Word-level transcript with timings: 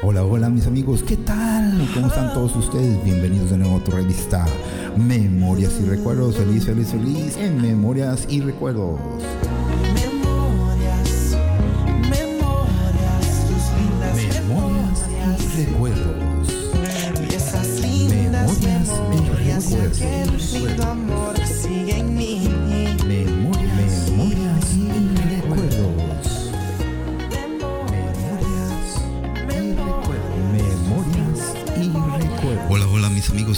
Hola, 0.00 0.22
hola 0.22 0.48
mis 0.48 0.64
amigos, 0.68 1.02
¿qué 1.02 1.16
tal? 1.16 1.88
¿Cómo 1.92 2.06
están 2.06 2.32
todos 2.32 2.54
ustedes? 2.54 3.02
Bienvenidos 3.04 3.50
de 3.50 3.58
nuevo 3.58 3.78
a 3.78 3.84
tu 3.84 3.90
revista 3.90 4.46
Memorias 4.96 5.72
y 5.80 5.86
Recuerdos. 5.86 6.36
Feliz, 6.36 6.66
feliz, 6.66 6.92
feliz 6.92 7.36
en 7.36 7.60
Memorias 7.60 8.24
y 8.28 8.40
Recuerdos. 8.40 9.00
Memorias, 9.94 11.36
memorias, 12.08 13.46
tus 13.48 13.64
lindas 13.76 14.16
Memorias 14.46 15.04
y 15.56 15.64
Recuerdos. 15.64 16.48
y 17.28 17.34
esas 17.34 17.80
lindas 17.80 18.60
Memorias 18.60 18.88
y 18.92 19.16
memorias 19.16 20.54
y 20.54 21.37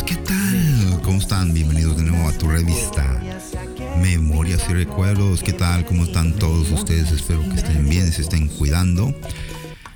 amigos, 0.01 0.05
¿qué 0.05 0.17
tal? 0.17 1.03
¿Cómo 1.03 1.19
están? 1.19 1.53
Bienvenidos 1.53 1.97
de 1.97 2.05
nuevo 2.05 2.29
a 2.29 2.33
tu 2.33 2.49
revista 2.49 3.21
Memorias 4.01 4.63
y 4.69 4.75
Recuerdos. 4.75 5.43
¿Qué 5.43 5.53
tal? 5.53 5.85
¿Cómo 5.85 6.05
están 6.05 6.35
todos 6.35 6.71
ustedes? 6.71 7.11
Espero 7.11 7.43
que 7.49 7.57
estén 7.57 7.89
bien, 7.89 8.13
se 8.13 8.23
estén 8.23 8.49
cuidando. 8.49 9.15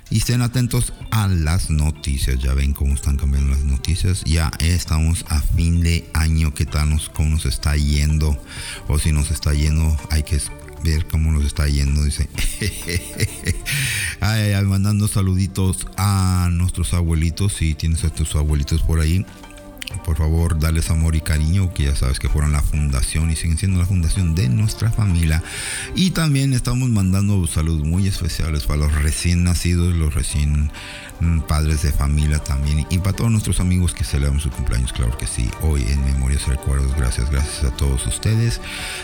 Y 0.09 0.17
estén 0.17 0.41
atentos 0.41 0.93
a 1.11 1.27
las 1.27 1.69
noticias. 1.69 2.39
Ya 2.39 2.53
ven 2.53 2.73
cómo 2.73 2.93
están 2.93 3.17
cambiando 3.17 3.51
las 3.51 3.63
noticias. 3.63 4.23
Ya 4.25 4.51
estamos 4.59 5.25
a 5.29 5.41
fin 5.41 5.81
de 5.81 6.09
año. 6.13 6.53
¿Qué 6.53 6.65
tal 6.65 6.89
nos, 6.89 7.09
cómo 7.09 7.29
nos 7.29 7.45
está 7.45 7.75
yendo? 7.75 8.37
O 8.87 8.99
si 8.99 9.11
nos 9.11 9.31
está 9.31 9.53
yendo, 9.53 9.97
hay 10.11 10.23
que 10.23 10.39
ver 10.83 11.05
cómo 11.07 11.31
nos 11.31 11.45
está 11.45 11.67
yendo. 11.67 12.03
Dice. 12.03 12.29
ay, 14.19 14.53
mandando 14.65 15.07
saluditos 15.07 15.87
a 15.97 16.49
nuestros 16.51 16.93
abuelitos. 16.93 17.53
Si 17.53 17.73
tienes 17.73 18.03
a 18.03 18.09
tus 18.09 18.35
abuelitos 18.35 18.81
por 18.81 18.99
ahí. 18.99 19.25
Por 20.03 20.17
favor, 20.17 20.59
darles 20.59 20.89
amor 20.89 21.15
y 21.15 21.21
cariño, 21.21 21.73
que 21.73 21.83
ya 21.83 21.95
sabes 21.95 22.19
que 22.19 22.29
fueron 22.29 22.51
la 22.51 22.61
fundación 22.61 23.31
y 23.31 23.35
siguen 23.35 23.57
siendo 23.57 23.79
la 23.79 23.85
fundación 23.85 24.35
de 24.35 24.49
nuestra 24.49 24.91
familia. 24.91 25.43
Y 25.95 26.11
también 26.11 26.53
estamos 26.53 26.89
mandando 26.89 27.45
saludos 27.47 27.85
muy 27.85 28.07
especiales 28.07 28.65
para 28.65 28.79
los 28.79 28.93
recién 28.93 29.43
nacidos, 29.43 29.95
los 29.95 30.13
recién 30.13 30.71
mm, 31.19 31.41
padres 31.41 31.81
de 31.81 31.91
familia 31.91 32.39
también. 32.39 32.85
Y 32.89 32.97
para 32.99 33.13
todos 33.13 33.31
nuestros 33.31 33.59
amigos 33.59 33.93
que 33.93 34.03
celebran 34.03 34.39
su 34.39 34.49
cumpleaños, 34.49 34.93
claro 34.93 35.17
que 35.17 35.27
sí. 35.27 35.49
Hoy 35.61 35.83
en 35.83 36.03
Memorias 36.03 36.43
y 36.47 36.51
Recuerdos, 36.51 36.95
gracias, 36.95 37.29
gracias 37.29 37.63
a 37.63 37.75
todos 37.75 38.05
ustedes. 38.07 38.61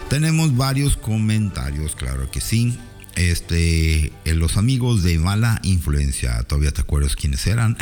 Tenemos 0.10 0.56
varios 0.56 0.98
comentarios, 0.98 1.96
claro 1.96 2.30
que 2.30 2.42
sí. 2.42 2.78
Este, 3.16 4.12
eh, 4.26 4.34
los 4.34 4.58
amigos 4.58 5.04
de 5.04 5.20
mala 5.20 5.60
influencia, 5.64 6.42
¿todavía 6.44 6.72
te 6.72 6.82
acuerdas 6.82 7.16
quiénes 7.16 7.46
eran? 7.46 7.78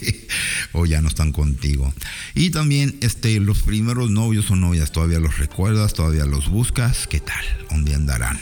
o 0.72 0.86
ya 0.86 1.00
no 1.00 1.08
están 1.08 1.32
contigo. 1.32 1.92
Y 2.34 2.50
también, 2.50 2.96
este, 3.00 3.40
los 3.40 3.62
primeros 3.62 4.10
novios 4.10 4.50
o 4.50 4.56
novias, 4.56 4.92
¿todavía 4.92 5.20
los 5.20 5.38
recuerdas? 5.38 5.94
¿Todavía 5.94 6.26
los 6.26 6.48
buscas? 6.48 7.06
¿Qué 7.06 7.20
tal? 7.20 7.44
¿Dónde 7.70 7.94
andarán? 7.94 8.38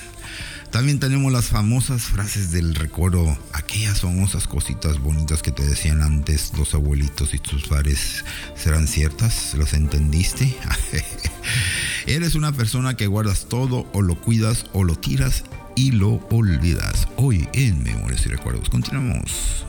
También 0.70 0.98
tenemos 0.98 1.32
las 1.32 1.46
famosas 1.46 2.02
frases 2.02 2.50
del 2.50 2.74
recuerdo, 2.74 3.38
aquellas 3.54 4.00
famosas 4.00 4.46
cositas 4.46 4.98
bonitas 4.98 5.40
que 5.40 5.50
te 5.50 5.64
decían 5.64 6.02
antes 6.02 6.52
los 6.58 6.74
abuelitos 6.74 7.32
y 7.32 7.38
tus 7.38 7.66
padres, 7.66 8.24
¿serán 8.56 8.86
ciertas? 8.86 9.54
¿Los 9.54 9.72
entendiste? 9.72 10.54
Eres 12.06 12.34
una 12.34 12.52
persona 12.52 12.94
que 12.94 13.06
guardas 13.06 13.48
todo 13.48 13.88
o 13.94 14.02
lo 14.02 14.20
cuidas 14.20 14.66
o 14.74 14.84
lo 14.84 14.96
tiras 14.96 15.44
y 15.76 15.92
lo 15.92 16.18
olvidas. 16.30 17.06
Hoy 17.16 17.48
en 17.52 17.82
Memorias 17.82 18.26
y 18.26 18.30
Recuerdos 18.30 18.68
continuamos. 18.68 19.65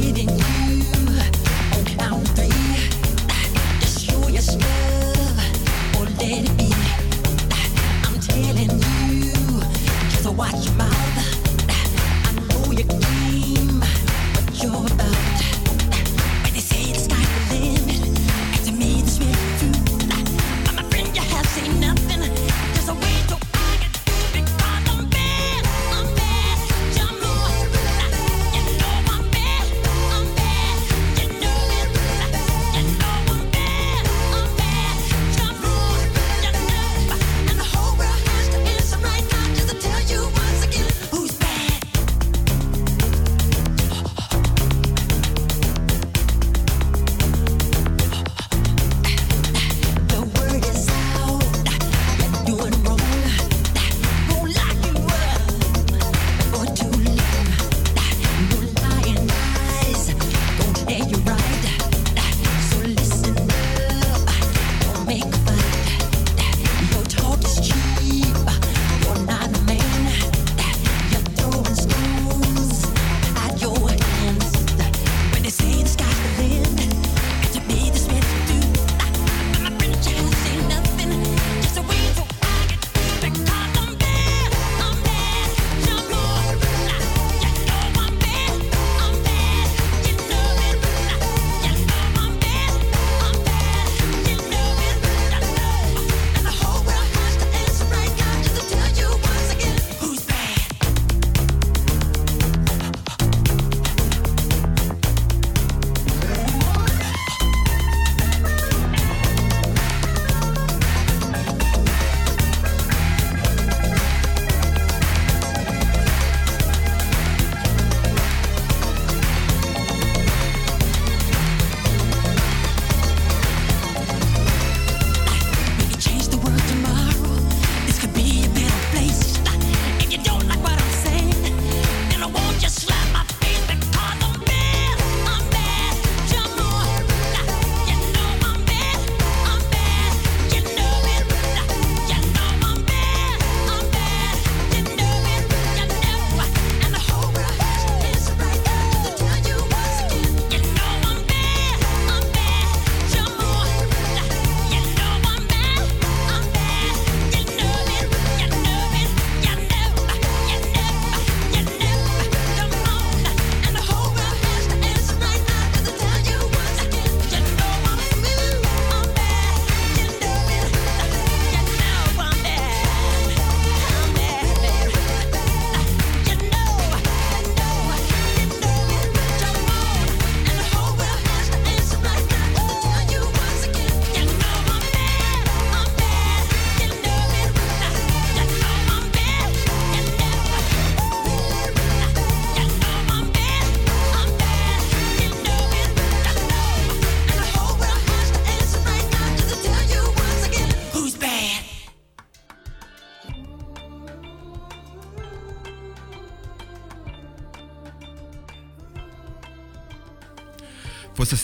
needing 0.00 0.30
you 0.38 0.59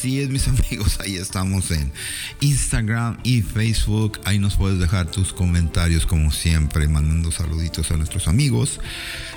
así 0.07 0.29
mis 0.29 0.47
amigos. 0.71 0.99
Ahí 1.01 1.17
estamos 1.17 1.71
en 1.71 1.93
Instagram 2.41 3.19
y 3.25 3.43
Facebook. 3.43 4.21
Ahí 4.25 4.39
nos 4.39 4.57
puedes 4.57 4.79
dejar 4.79 5.11
tus 5.11 5.33
comentarios, 5.33 6.07
como 6.07 6.31
siempre, 6.31 6.87
mandando 6.87 7.33
saluditos 7.33 7.91
a 7.91 7.97
nuestros 7.97 8.29
amigos 8.29 8.81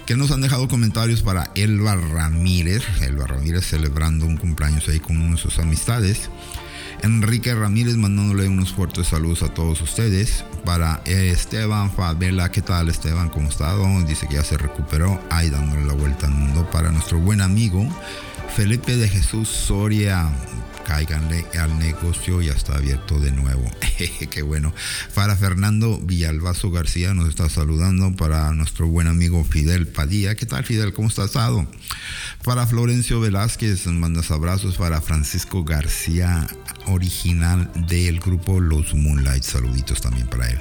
que 0.06 0.16
nos 0.16 0.32
han 0.32 0.42
dejado 0.42 0.68
comentarios 0.68 1.22
para 1.22 1.52
Elba 1.56 1.96
Ramírez. 1.96 2.84
Elba 3.02 3.28
Ramírez 3.28 3.66
celebrando 3.66 4.26
un 4.26 4.38
cumpleaños 4.38 4.88
ahí 4.88 5.00
con 5.00 5.20
uno 5.20 5.36
de 5.36 5.42
sus 5.42 5.58
amistades. 5.60 6.30
Enrique 7.02 7.56
Ramírez 7.56 7.96
mandándole 7.96 8.48
unos 8.48 8.74
fuertes 8.74 9.08
saludos 9.08 9.42
a 9.42 9.54
todos 9.54 9.82
ustedes. 9.82 10.44
Para 10.66 11.02
Esteban 11.06 11.92
Favela, 11.92 12.52
¿qué 12.52 12.62
tal 12.62 12.90
Esteban? 12.90 13.30
¿Cómo 13.30 13.50
está? 13.50 13.76
Dice 14.06 14.28
que 14.28 14.36
ya 14.36 14.44
se 14.44 14.58
recuperó. 14.58 15.20
Ahí 15.30 15.50
dándole 15.50 15.86
la 15.86 15.94
vuelta 15.94 16.28
al 16.28 16.34
mundo. 16.34 16.70
Para 16.70 16.92
nuestro 16.92 17.20
buen 17.20 17.42
amigo 17.42 17.88
Felipe 18.56 18.96
de 18.96 19.08
Jesús 19.08 19.48
Soria. 19.48 20.30
Cáiganle 20.86 21.46
al 21.60 21.78
negocio, 21.78 22.42
ya 22.42 22.54
está 22.54 22.76
abierto 22.76 23.20
de 23.20 23.32
nuevo. 23.32 23.70
Qué 24.32 24.42
bueno. 24.42 24.74
Para 25.14 25.36
Fernando 25.36 26.00
Villalbazo 26.02 26.72
García 26.72 27.14
nos 27.14 27.30
está 27.30 27.48
saludando. 27.48 28.12
Para 28.16 28.52
nuestro 28.54 28.88
buen 28.88 29.08
amigo 29.08 29.44
Fidel 29.44 29.88
Padilla. 29.88 30.36
¿Qué 30.36 30.46
tal 30.46 30.64
Fidel? 30.64 30.94
¿Cómo 30.94 31.08
estás? 31.08 31.28
Estado? 31.28 31.68
Para 32.44 32.66
Florencio 32.66 33.20
Velázquez, 33.20 33.86
mandas 33.88 34.32
abrazos. 34.32 34.78
Para 34.78 35.00
Francisco 35.00 35.64
García, 35.64 36.48
original 36.88 37.70
del 37.88 38.20
grupo 38.20 38.60
Los 38.60 38.96
Moonlight. 38.96 39.44
Saluditos 39.44 40.02
también 40.02 40.28
para 40.28 40.50
él. 40.50 40.60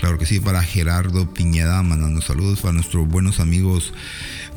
Claro 0.00 0.18
que 0.18 0.26
sí. 0.26 0.40
Para 0.40 0.62
Gerardo 0.62 1.32
Piñeda, 1.32 1.82
mandando 1.82 2.20
saludos. 2.20 2.60
Para 2.60 2.74
nuestros 2.74 3.06
buenos 3.06 3.38
amigos 3.38 3.92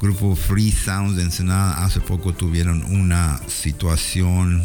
grupo 0.02 0.36
Free 0.36 0.72
Sounds 0.72 1.16
de 1.16 1.24
Ensenada 1.24 1.84
hace 1.86 2.02
poco 2.02 2.34
tuvieron 2.34 2.84
una 2.84 3.40
situación. 3.48 4.64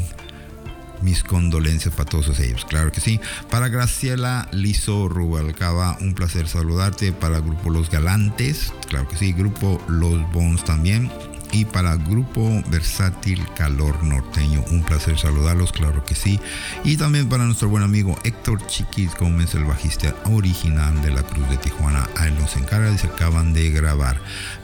Mis 1.03 1.23
condolencias 1.23 1.95
para 1.95 2.09
todos 2.09 2.41
ellos, 2.41 2.65
claro 2.65 2.91
que 2.91 3.03
sí. 3.03 3.21
Para 3.51 3.69
Graciela 3.69 4.49
Lizo 4.51 5.11
Rubalcaba, 5.11 5.99
un 6.01 6.15
placer 6.15 6.49
saludarte. 6.49 7.13
Para 7.13 7.39
Grupo 7.41 7.69
Los 7.69 7.91
Galantes, 7.91 8.73
claro 8.89 9.07
que 9.07 9.17
sí. 9.17 9.35
Grupo 9.35 9.81
Los 9.89 10.33
Bones 10.33 10.65
también. 10.65 11.11
Y 11.53 11.65
para 11.65 11.97
Grupo 11.97 12.63
Versátil 12.71 13.47
Calor 13.57 14.03
Norteño, 14.03 14.65
un 14.71 14.83
placer 14.83 15.19
saludarlos, 15.19 15.71
claro 15.71 16.05
que 16.05 16.15
sí. 16.15 16.41
Y 16.83 16.97
también 16.97 17.29
para 17.29 17.45
nuestro 17.45 17.69
buen 17.69 17.85
amigo 17.85 18.19
Héctor 18.25 18.67
Chiquis 18.67 19.15
Gómez, 19.17 19.55
el 19.55 19.65
bajista 19.65 20.15
original 20.25 21.01
de 21.03 21.13
la 21.13 21.23
Cruz 21.23 21.49
de 21.49 21.57
Tijuana. 21.59 22.09
A 22.17 22.27
él 22.27 22.35
nos 22.39 22.57
encarga 22.57 22.91
y 22.91 22.99
se 22.99 23.07
acaban 23.07 23.53
de 23.53 23.71
grabar. 23.71 24.21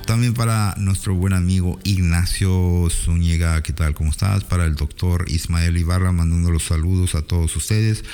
También 0.07 0.35
para 0.35 0.75
nuestro 0.79 1.15
buen 1.15 1.33
amigo 1.33 1.79
Ignacio 1.85 2.89
Zúñiga, 2.91 3.63
¿qué 3.63 3.73
tal? 3.73 3.95
¿Cómo 3.95 4.11
estás? 4.11 4.45
Para 4.45 4.65
el 4.65 4.75
doctor 4.75 5.25
Ismael 5.29 5.77
Ibarra, 5.77 6.13
mandando 6.13 6.51
los 6.51 6.65
saludos 6.65 7.15
a 7.15 7.23
todos 7.23 7.55
ustedes. 7.57 8.05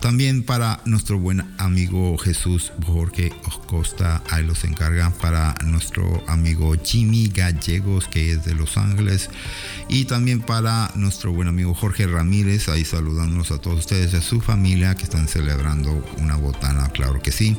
También 0.00 0.42
para 0.42 0.80
nuestro 0.86 1.18
buen 1.18 1.44
amigo 1.58 2.16
Jesús 2.16 2.72
Jorge 2.86 3.32
Costa, 3.66 4.22
ahí 4.30 4.44
los 4.44 4.64
encargan 4.64 5.12
para 5.12 5.54
nuestro 5.64 6.24
amigo 6.26 6.74
Jimmy 6.82 7.28
Gallegos, 7.28 8.08
que 8.08 8.32
es 8.32 8.44
de 8.44 8.54
Los 8.54 8.76
Ángeles. 8.78 9.30
Y 9.88 10.06
también 10.06 10.40
para 10.40 10.90
nuestro 10.94 11.32
buen 11.32 11.48
amigo 11.48 11.74
Jorge 11.74 12.06
Ramírez, 12.06 12.68
ahí 12.68 12.84
saludándonos 12.84 13.50
a 13.52 13.58
todos 13.58 13.80
ustedes, 13.80 14.14
a 14.14 14.22
su 14.22 14.40
familia 14.40 14.94
que 14.94 15.04
están 15.04 15.28
celebrando 15.28 16.04
una 16.18 16.36
botana, 16.36 16.88
claro 16.88 17.20
que 17.20 17.30
sí. 17.30 17.56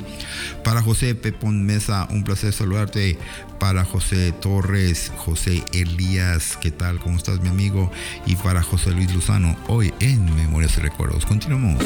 Para 0.64 0.82
José 0.82 1.16
Pepón 1.16 1.64
Mesa, 1.64 2.08
un 2.10 2.24
placer 2.24 2.52
saludarte. 2.52 3.18
Para 3.60 3.86
José 3.86 4.32
Torres, 4.32 5.12
José 5.18 5.64
Elías, 5.72 6.58
¿qué 6.60 6.72
tal? 6.72 7.00
¿Cómo 7.00 7.18
estás, 7.18 7.42
mi 7.42 7.50
amigo? 7.50 7.92
Y 8.26 8.36
para 8.36 8.64
José 8.64 8.90
Luis 8.90 9.14
Luzano, 9.14 9.56
hoy 9.68 9.94
en 10.00 10.26
Memorias 10.36 10.78
y 10.80 10.82
Recuerdos. 10.82 11.28
Continuamos. 11.28 11.78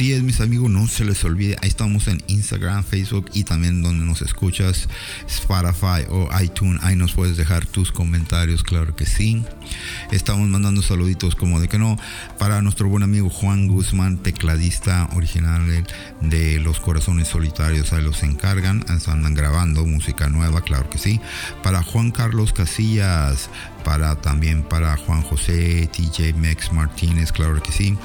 Así 0.00 0.14
es, 0.14 0.22
mis 0.22 0.40
amigos, 0.40 0.70
no 0.70 0.88
se 0.88 1.04
les 1.04 1.22
olvide. 1.24 1.58
Ahí 1.60 1.68
estamos 1.68 2.08
en 2.08 2.22
Instagram, 2.26 2.82
Facebook 2.84 3.26
y 3.34 3.44
también 3.44 3.82
donde 3.82 4.06
nos 4.06 4.22
escuchas, 4.22 4.88
Spotify 5.28 6.06
o 6.08 6.26
iTunes. 6.40 6.82
Ahí 6.82 6.96
nos 6.96 7.12
puedes 7.12 7.36
dejar 7.36 7.66
tus 7.66 7.92
comentarios, 7.92 8.62
claro 8.62 8.96
que 8.96 9.04
sí. 9.04 9.44
Estamos 10.10 10.48
mandando 10.48 10.80
saluditos 10.80 11.34
como 11.34 11.60
de 11.60 11.68
que 11.68 11.78
no 11.78 11.98
para 12.38 12.62
nuestro 12.62 12.88
buen 12.88 13.02
amigo 13.02 13.28
Juan 13.28 13.68
Guzmán, 13.68 14.16
tecladista 14.16 15.06
original 15.16 15.84
de 16.22 16.60
Los 16.60 16.80
Corazones 16.80 17.28
Solitarios. 17.28 17.92
Ahí 17.92 18.02
los 18.02 18.22
encargan, 18.22 18.86
andan 18.88 19.34
grabando 19.34 19.84
música 19.84 20.30
nueva, 20.30 20.62
claro 20.62 20.88
que 20.88 20.96
sí. 20.96 21.20
Para 21.62 21.82
Juan 21.82 22.10
Carlos 22.10 22.54
Casillas, 22.54 23.50
para 23.84 24.16
también 24.16 24.62
para 24.62 24.96
Juan 24.96 25.22
José, 25.22 25.88
TJ 25.92 26.34
Mex 26.34 26.72
Martínez, 26.72 27.32
claro 27.32 27.62
que 27.62 27.72
sí. 27.72 27.96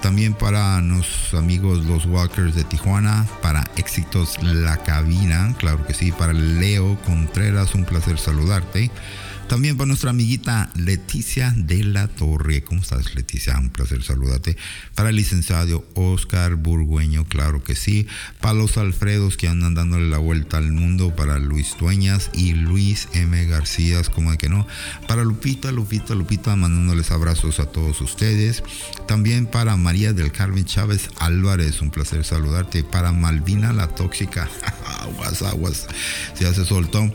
También 0.00 0.34
para 0.34 0.80
nuestros 0.80 1.34
amigos 1.34 1.84
los 1.84 2.06
Walkers 2.06 2.54
de 2.54 2.64
Tijuana, 2.64 3.26
para 3.42 3.64
Éxitos 3.76 4.42
La 4.42 4.78
Cabina, 4.78 5.54
claro 5.58 5.86
que 5.86 5.94
sí. 5.94 6.12
Para 6.12 6.32
Leo 6.32 6.96
Contreras, 7.04 7.74
un 7.74 7.84
placer 7.84 8.18
saludarte. 8.18 8.90
También 9.48 9.76
para 9.76 9.86
nuestra 9.86 10.10
amiguita 10.10 10.70
Leticia 10.74 11.54
de 11.56 11.84
la 11.84 12.08
Torre. 12.08 12.64
¿Cómo 12.64 12.82
estás, 12.82 13.14
Leticia? 13.14 13.56
Un 13.56 13.70
placer 13.70 14.02
saludarte. 14.02 14.56
Para 14.96 15.10
el 15.10 15.16
licenciado 15.16 15.86
Oscar 15.94 16.56
Burgueño, 16.56 17.24
claro 17.26 17.62
que 17.62 17.76
sí. 17.76 18.08
Para 18.40 18.54
los 18.54 18.76
Alfredos 18.76 19.36
que 19.36 19.46
andan 19.46 19.74
dándole 19.74 20.08
la 20.08 20.18
vuelta 20.18 20.56
al 20.56 20.72
mundo. 20.72 21.14
Para 21.14 21.38
Luis 21.38 21.76
Dueñas 21.78 22.30
y 22.34 22.54
Luis 22.54 23.08
M. 23.12 23.46
García, 23.46 24.02
como 24.12 24.32
de 24.32 24.38
que 24.38 24.48
no. 24.48 24.66
Para 25.06 25.22
Lupita, 25.22 25.70
Lupita, 25.70 26.16
Lupita, 26.16 26.56
mandándoles 26.56 27.12
abrazos 27.12 27.60
a 27.60 27.66
todos 27.66 28.00
ustedes. 28.00 28.64
También 29.06 29.46
para 29.46 29.76
María 29.76 30.12
del 30.12 30.32
Carmen 30.32 30.64
Chávez 30.64 31.08
Álvarez, 31.20 31.80
un 31.82 31.90
placer 31.90 32.24
saludarte. 32.24 32.82
Para 32.82 33.12
Malvina 33.12 33.72
la 33.72 33.86
Tóxica, 33.86 34.50
aguas, 35.00 35.42
aguas, 35.42 35.86
se 36.34 36.52
soltó. 36.64 37.12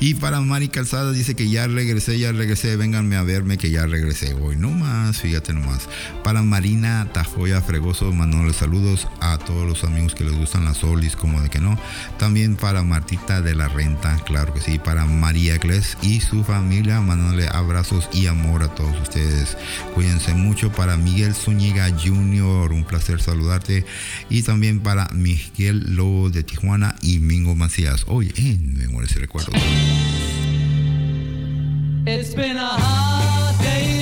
Y 0.00 0.14
para 0.14 0.40
Mari 0.40 0.68
Calzada 0.68 1.12
dice 1.12 1.34
que 1.34 1.48
ya 1.48 1.66
regresé, 1.66 2.18
ya 2.18 2.32
regresé, 2.32 2.76
vénganme 2.76 3.16
a 3.16 3.22
verme 3.22 3.58
que 3.58 3.70
ya 3.70 3.86
regresé 3.86 4.34
hoy. 4.34 4.56
No 4.56 4.70
más, 4.70 5.20
fíjate 5.20 5.52
nomás. 5.52 5.88
Para 6.22 6.42
Marina 6.42 7.08
Tafoya 7.12 7.60
Fregoso, 7.60 8.12
mandándoles 8.12 8.56
saludos 8.56 9.08
a 9.20 9.38
todos 9.38 9.66
los 9.66 9.84
amigos 9.84 10.14
que 10.14 10.24
les 10.24 10.34
gustan 10.34 10.64
las 10.64 10.78
solis, 10.78 11.16
como 11.16 11.40
de 11.40 11.50
que 11.50 11.60
no. 11.60 11.78
También 12.18 12.56
para 12.56 12.82
Martita 12.82 13.40
de 13.40 13.54
la 13.54 13.68
Renta, 13.68 14.16
claro 14.24 14.52
que 14.54 14.60
sí. 14.60 14.78
Para 14.78 15.06
María 15.06 15.58
Gles 15.58 15.96
y 16.02 16.20
su 16.20 16.44
familia, 16.44 17.00
mandándole 17.00 17.48
abrazos 17.48 18.08
y 18.12 18.26
amor 18.26 18.62
a 18.62 18.74
todos 18.74 19.00
ustedes. 19.00 19.56
Cuídense 19.94 20.34
mucho. 20.34 20.72
Para 20.72 20.96
Miguel 20.96 21.34
Zúñiga 21.34 21.88
Jr., 21.90 22.72
un 22.72 22.84
placer 22.84 23.20
saludarte. 23.20 23.84
Y 24.28 24.42
también 24.42 24.80
para 24.80 25.08
Miguel 25.12 25.94
Lobo 25.96 26.30
de 26.30 26.42
Tijuana 26.42 26.96
y 27.02 27.18
Mingo 27.18 27.54
Macías. 27.54 28.04
Hoy 28.06 28.32
en 28.36 28.76
Memorias 28.76 29.16
y 29.16 29.18
Recuerdos. 29.18 29.54
It's 32.06 32.34
been 32.34 32.56
a 32.56 32.66
hard 32.66 33.58
day's 33.62 33.93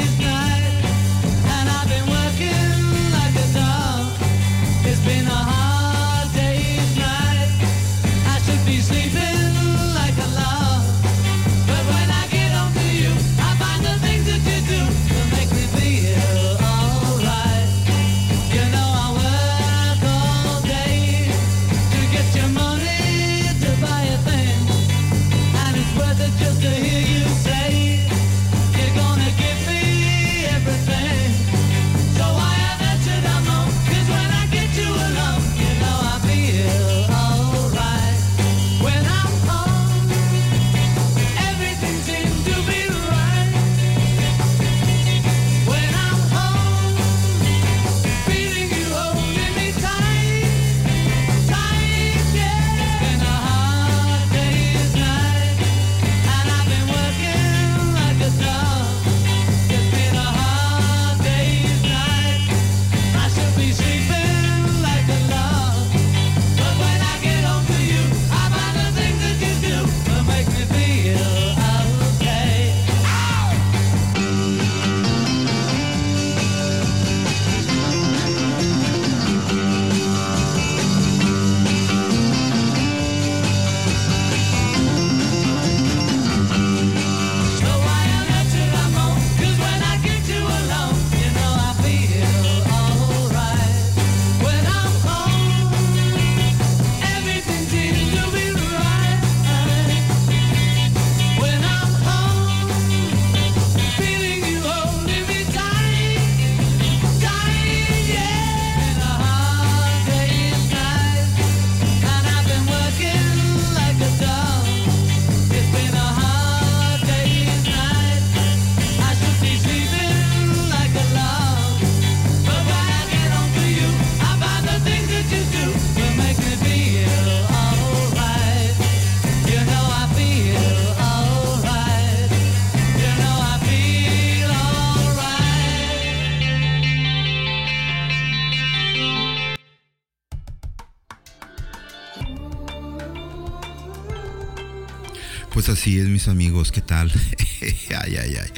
amigos, 146.29 146.73
¿qué 146.73 146.81
tal? 146.81 147.11
ay, 147.61 148.17
ay, 148.17 148.37
ay. 148.37 148.50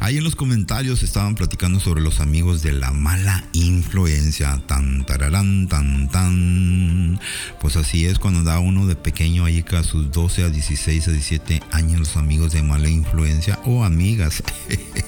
Ahí 0.00 0.18
en 0.18 0.24
los 0.24 0.36
comentarios 0.36 1.02
estaban 1.02 1.34
platicando 1.34 1.80
sobre 1.80 2.00
los 2.00 2.20
amigos 2.20 2.62
de 2.62 2.72
la 2.72 2.92
mala 2.92 3.44
influencia. 3.52 4.60
Tan, 4.66 5.04
tararán, 5.06 5.68
tan, 5.68 6.08
tan. 6.10 7.20
Pues 7.60 7.76
así 7.76 8.06
es 8.06 8.18
cuando 8.18 8.42
da 8.42 8.58
uno 8.58 8.86
de 8.86 8.96
pequeño 8.96 9.44
ahí 9.44 9.64
a 9.72 9.82
sus 9.82 10.10
12 10.10 10.44
a 10.44 10.48
16 10.48 11.08
a 11.08 11.10
17 11.12 11.62
años 11.70 12.00
los 12.00 12.16
amigos 12.16 12.52
de 12.52 12.62
mala 12.62 12.88
influencia 12.88 13.58
o 13.64 13.84
amigas. 13.84 14.42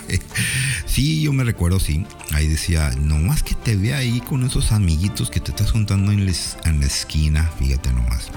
sí, 0.86 1.22
yo 1.22 1.32
me 1.32 1.44
recuerdo, 1.44 1.80
sí. 1.80 2.06
Ahí 2.32 2.48
decía, 2.48 2.90
nomás 3.00 3.42
que 3.42 3.54
te 3.54 3.76
vea 3.76 3.98
ahí 3.98 4.20
con 4.20 4.44
esos 4.44 4.72
amiguitos 4.72 5.30
que 5.30 5.40
te 5.40 5.50
estás 5.50 5.72
juntando 5.72 6.12
en, 6.12 6.20
en 6.20 6.80
la 6.80 6.86
esquina. 6.86 7.50
Fíjate 7.58 7.92
nomás. 7.92 8.30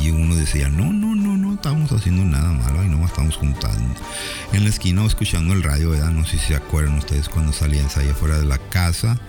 Y 0.00 0.10
uno 0.10 0.34
decía, 0.36 0.68
no, 0.68 0.92
no, 0.92 1.14
no, 1.14 1.31
no 1.52 1.56
estamos 1.56 1.92
haciendo 1.92 2.24
nada 2.24 2.50
malo 2.50 2.82
y 2.82 2.88
no 2.88 3.04
estamos 3.04 3.36
juntando. 3.36 3.94
En 4.52 4.64
la 4.64 4.70
esquina 4.70 5.02
o 5.02 5.06
escuchando 5.06 5.52
el 5.52 5.62
radio, 5.62 5.90
¿verdad? 5.90 6.10
No 6.10 6.24
sé 6.24 6.38
si 6.38 6.46
se 6.46 6.54
acuerdan 6.54 6.96
ustedes 6.96 7.28
cuando 7.28 7.52
salías 7.52 7.98
ahí 7.98 8.08
afuera 8.08 8.38
de 8.38 8.46
la 8.46 8.56
casa 8.56 9.20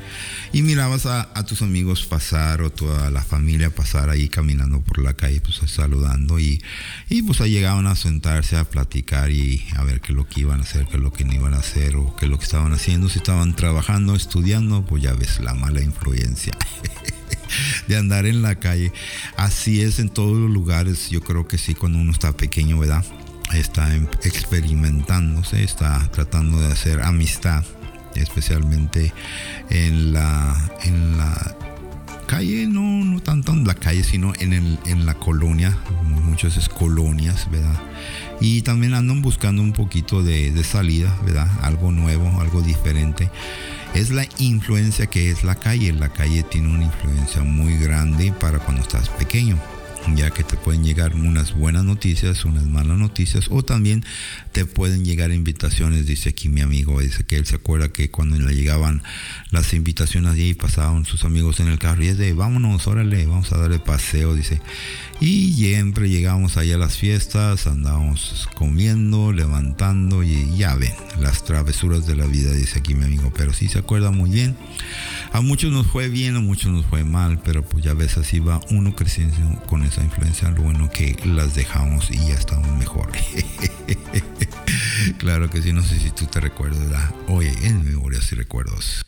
y 0.53 0.61
mirabas 0.61 1.05
a, 1.05 1.29
a 1.33 1.43
tus 1.43 1.61
amigos 1.61 2.05
pasar 2.05 2.61
o 2.61 2.69
toda 2.69 3.09
la 3.09 3.21
familia 3.21 3.71
pasar 3.71 4.09
ahí 4.09 4.29
caminando 4.29 4.79
por 4.79 4.99
la 4.99 5.13
calle, 5.13 5.41
pues 5.41 5.59
saludando 5.69 6.39
y, 6.39 6.63
y 7.09 7.23
pues 7.23 7.41
ahí 7.41 7.51
llegaban 7.51 7.87
a 7.87 7.95
sentarse 7.97 8.55
a 8.55 8.63
platicar 8.63 9.29
y 9.29 9.65
a 9.75 9.83
ver 9.83 9.99
qué 9.99 10.13
es 10.13 10.15
lo 10.15 10.25
que 10.25 10.41
iban 10.41 10.61
a 10.61 10.63
hacer, 10.63 10.87
qué 10.87 10.95
es 10.95 11.03
lo 11.03 11.11
que 11.11 11.25
no 11.25 11.33
iban 11.33 11.53
a 11.53 11.57
hacer 11.57 11.97
o 11.97 12.15
qué 12.15 12.25
es 12.25 12.31
lo 12.31 12.37
que 12.37 12.45
estaban 12.45 12.71
haciendo, 12.71 13.09
si 13.09 13.17
estaban 13.17 13.53
trabajando, 13.53 14.15
estudiando, 14.15 14.85
pues 14.85 15.03
ya 15.03 15.13
ves 15.13 15.41
la 15.41 15.53
mala 15.53 15.81
influencia. 15.81 16.53
de 17.87 17.97
andar 17.97 18.25
en 18.25 18.41
la 18.41 18.55
calle. 18.55 18.91
Así 19.37 19.81
es 19.81 19.99
en 19.99 20.09
todos 20.09 20.37
los 20.37 20.49
lugares. 20.49 21.09
Yo 21.09 21.21
creo 21.21 21.47
que 21.47 21.57
sí, 21.57 21.73
cuando 21.73 21.99
uno 21.99 22.11
está 22.11 22.31
pequeño, 22.31 22.79
¿verdad? 22.79 23.05
Está 23.53 23.93
em- 23.95 24.07
experimentándose, 24.23 25.63
está 25.63 26.07
tratando 26.11 26.59
de 26.59 26.71
hacer 26.71 27.01
amistad, 27.01 27.63
especialmente 28.15 29.13
en 29.69 30.13
la, 30.13 30.71
en 30.83 31.17
la 31.17 31.55
calle, 32.27 32.67
no, 32.67 33.03
no 33.03 33.19
tanto 33.19 33.51
en 33.51 33.65
la 33.65 33.75
calle, 33.75 34.03
sino 34.03 34.33
en, 34.39 34.53
el, 34.53 34.79
en 34.85 35.05
la 35.05 35.13
colonia, 35.13 35.77
muchas 36.03 36.57
es 36.57 36.67
colonias, 36.69 37.49
¿verdad? 37.51 37.79
Y 38.41 38.63
también 38.63 38.93
andan 38.93 39.21
buscando 39.21 39.61
un 39.61 39.71
poquito 39.71 40.23
de, 40.23 40.51
de 40.51 40.63
salida, 40.63 41.15
¿verdad? 41.25 41.47
Algo 41.61 41.91
nuevo, 41.91 42.41
algo 42.41 42.61
diferente. 42.61 43.29
Es 43.93 44.09
la 44.09 44.27
influencia 44.39 45.05
que 45.05 45.29
es 45.29 45.43
la 45.43 45.55
calle. 45.55 45.93
La 45.93 46.09
calle 46.09 46.43
tiene 46.43 46.69
una 46.69 46.85
influencia 46.85 47.43
muy 47.43 47.77
grande 47.77 48.33
para 48.39 48.59
cuando 48.59 48.81
estás 48.81 49.09
pequeño 49.09 49.59
ya 50.15 50.31
que 50.31 50.43
te 50.43 50.57
pueden 50.57 50.83
llegar 50.83 51.15
unas 51.15 51.53
buenas 51.53 51.83
noticias, 51.83 52.45
unas 52.45 52.65
malas 52.65 52.97
noticias, 52.97 53.47
o 53.49 53.63
también 53.63 54.03
te 54.53 54.65
pueden 54.65 55.03
llegar 55.03 55.31
invitaciones, 55.31 56.05
dice 56.05 56.29
aquí 56.29 56.47
mi 56.47 56.61
amigo, 56.61 57.01
dice 57.01 57.23
que 57.23 57.37
él 57.37 57.45
se 57.47 57.55
acuerda 57.55 57.89
que 57.89 58.11
cuando 58.11 58.37
le 58.37 58.53
llegaban 58.53 59.01
las 59.49 59.73
invitaciones 59.73 60.37
y 60.37 60.53
pasaban 60.53 61.05
sus 61.05 61.25
amigos 61.25 61.59
en 61.59 61.69
el 61.69 61.79
carro 61.79 62.03
y 62.03 62.09
es 62.09 62.19
de 62.19 62.33
vámonos, 62.33 62.87
órale, 62.87 63.25
vamos 63.25 63.51
a 63.51 63.57
darle 63.57 63.79
paseo, 63.79 64.35
dice. 64.35 64.61
Y 65.19 65.53
siempre 65.53 66.07
llegamos 66.07 66.57
ahí 66.57 66.71
a 66.71 66.77
las 66.77 66.97
fiestas, 66.97 67.65
andábamos 67.65 68.47
comiendo, 68.55 69.33
levantando 69.33 70.21
y 70.21 70.55
ya 70.55 70.75
ven, 70.75 70.93
las 71.19 71.43
travesuras 71.43 72.05
de 72.05 72.15
la 72.15 72.27
vida, 72.27 72.51
dice 72.51 72.79
aquí 72.79 72.93
mi 72.93 73.05
amigo, 73.05 73.33
pero 73.35 73.53
sí 73.53 73.67
se 73.67 73.79
acuerda 73.79 74.11
muy 74.11 74.29
bien. 74.29 74.55
A 75.31 75.41
muchos 75.41 75.71
nos 75.71 75.87
fue 75.87 76.09
bien, 76.09 76.35
a 76.35 76.41
muchos 76.41 76.71
nos 76.71 76.85
fue 76.85 77.03
mal, 77.03 77.41
pero 77.43 77.63
pues 77.63 77.83
ya 77.83 77.95
ves, 77.95 78.17
así 78.17 78.39
va 78.39 78.61
uno 78.69 78.95
creciendo 78.95 79.35
con 79.65 79.83
esa 79.83 80.03
influencia, 80.03 80.51
lo 80.51 80.61
bueno 80.61 80.91
que 80.91 81.17
las 81.25 81.55
dejamos 81.55 82.11
y 82.11 82.17
ya 82.17 82.35
estamos 82.35 82.69
mejor. 82.77 83.09
claro 85.17 85.49
que 85.49 85.61
sí, 85.61 85.73
no 85.73 85.83
sé 85.83 85.99
si 85.99 86.11
tú 86.11 86.25
te 86.25 86.39
recuerdas. 86.39 87.13
Oye, 87.27 87.53
en 87.63 87.83
memorias 87.83 88.31
y 88.31 88.35
recuerdos. 88.35 89.05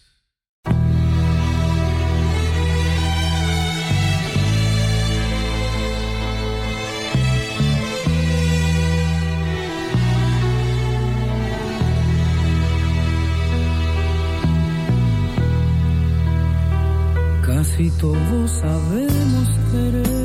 Casi 17.46 17.92
todos 17.92 18.52
sabemos 18.52 19.50
querer, 19.72 20.25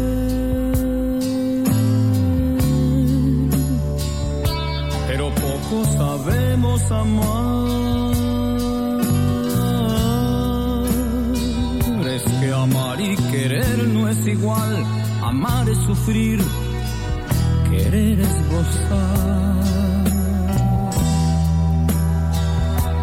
sabemos 5.96 6.90
amar. 6.90 8.11
Es 12.16 12.22
que 12.40 12.52
amar 12.52 13.00
y 13.00 13.16
querer 13.30 13.88
no 13.88 14.09
es 14.09 14.26
igual, 14.26 14.85
amar 15.22 15.68
es 15.68 15.78
sufrir, 15.78 16.40
querer 17.70 18.20
es 18.20 18.48
gozar. 18.50 19.61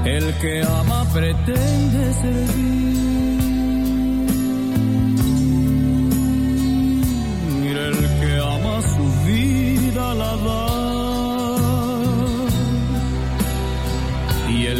El 0.05 0.33
que 0.35 0.63
ama 0.63 1.05
pretende 1.13 2.13
servir. 2.13 3.06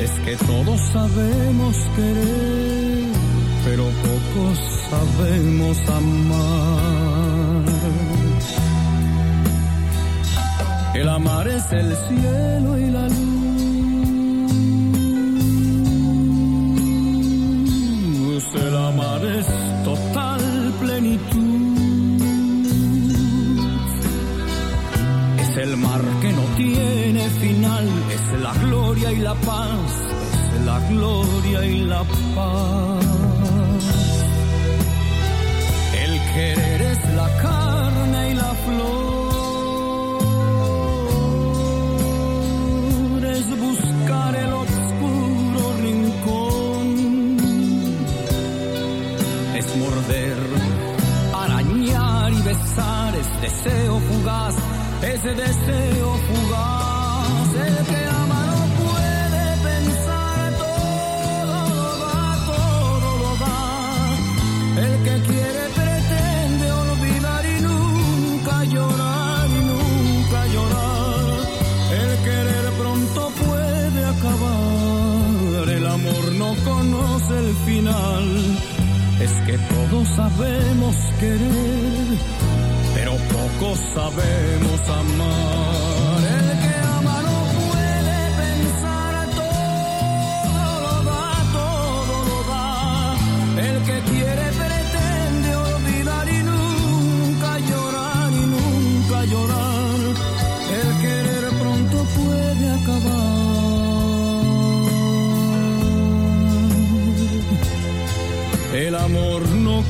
Es 0.00 0.10
que 0.24 0.34
todos 0.46 0.80
sabemos 0.92 1.76
querer, 1.94 3.12
pero 3.64 3.84
pocos 3.84 4.58
sabemos 4.88 5.78
amar. 5.88 7.64
El 10.94 11.08
amar 11.08 11.48
es 11.48 11.70
el 11.72 11.94
cielo 12.08 12.78
y 12.78 12.90
la 12.90 13.08
luz. 13.08 13.40
El 18.54 18.76
amar 18.76 19.24
es 19.24 19.46
total 19.84 20.72
plenitud. 20.80 22.22
Es 25.40 25.56
el 25.58 25.76
mar 25.76 26.00
que 26.22 26.32
no 26.32 26.42
tiene 26.56 26.99
y 29.08 29.16
la 29.16 29.34
paz. 29.34 29.92
Es 30.54 30.60
la 30.66 30.78
gloria 30.88 31.64
y 31.64 31.78
la 31.84 32.02
paz. 32.34 33.06
El 36.04 36.20
querer 36.34 36.82
es 36.82 37.14
la 37.14 37.28
carne 37.38 38.30
y 38.30 38.34
la 38.34 38.54
flor. 38.64 39.30
Es 43.24 43.46
buscar 43.58 44.36
el 44.36 44.52
oscuro 44.52 45.72
rincón. 45.86 46.86
Es 49.56 49.76
morder, 49.76 50.38
arañar 51.42 52.32
y 52.32 52.42
besar. 52.42 53.14
Es 53.16 53.40
deseo 53.40 53.98
fugaz. 54.00 54.56
Es 55.02 55.22
deseo 55.24 56.10
fugaz. 56.28 56.49
Es 79.20 79.32
que 79.46 79.58
todos 79.58 80.08
sabemos 80.16 80.96
querer, 81.18 82.18
pero 82.94 83.12
pocos 83.12 83.78
sabemos 83.94 84.80
amar. 84.88 86.09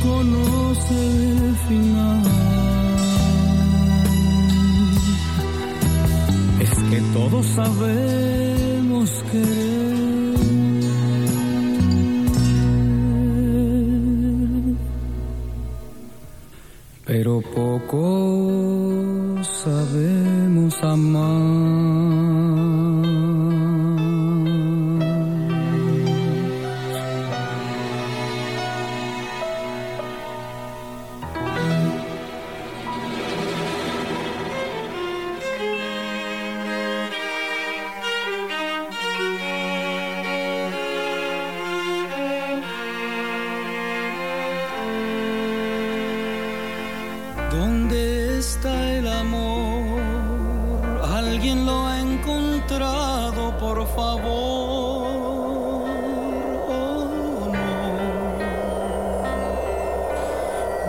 conoce 0.02 0.94
el 1.30 1.56
final. 1.68 2.22
Es 6.60 6.74
que 6.90 7.00
todos 7.12 7.46
sabemos 7.46 9.10
querer, 9.30 10.30
pero 17.06 17.40
poco. 17.40 18.39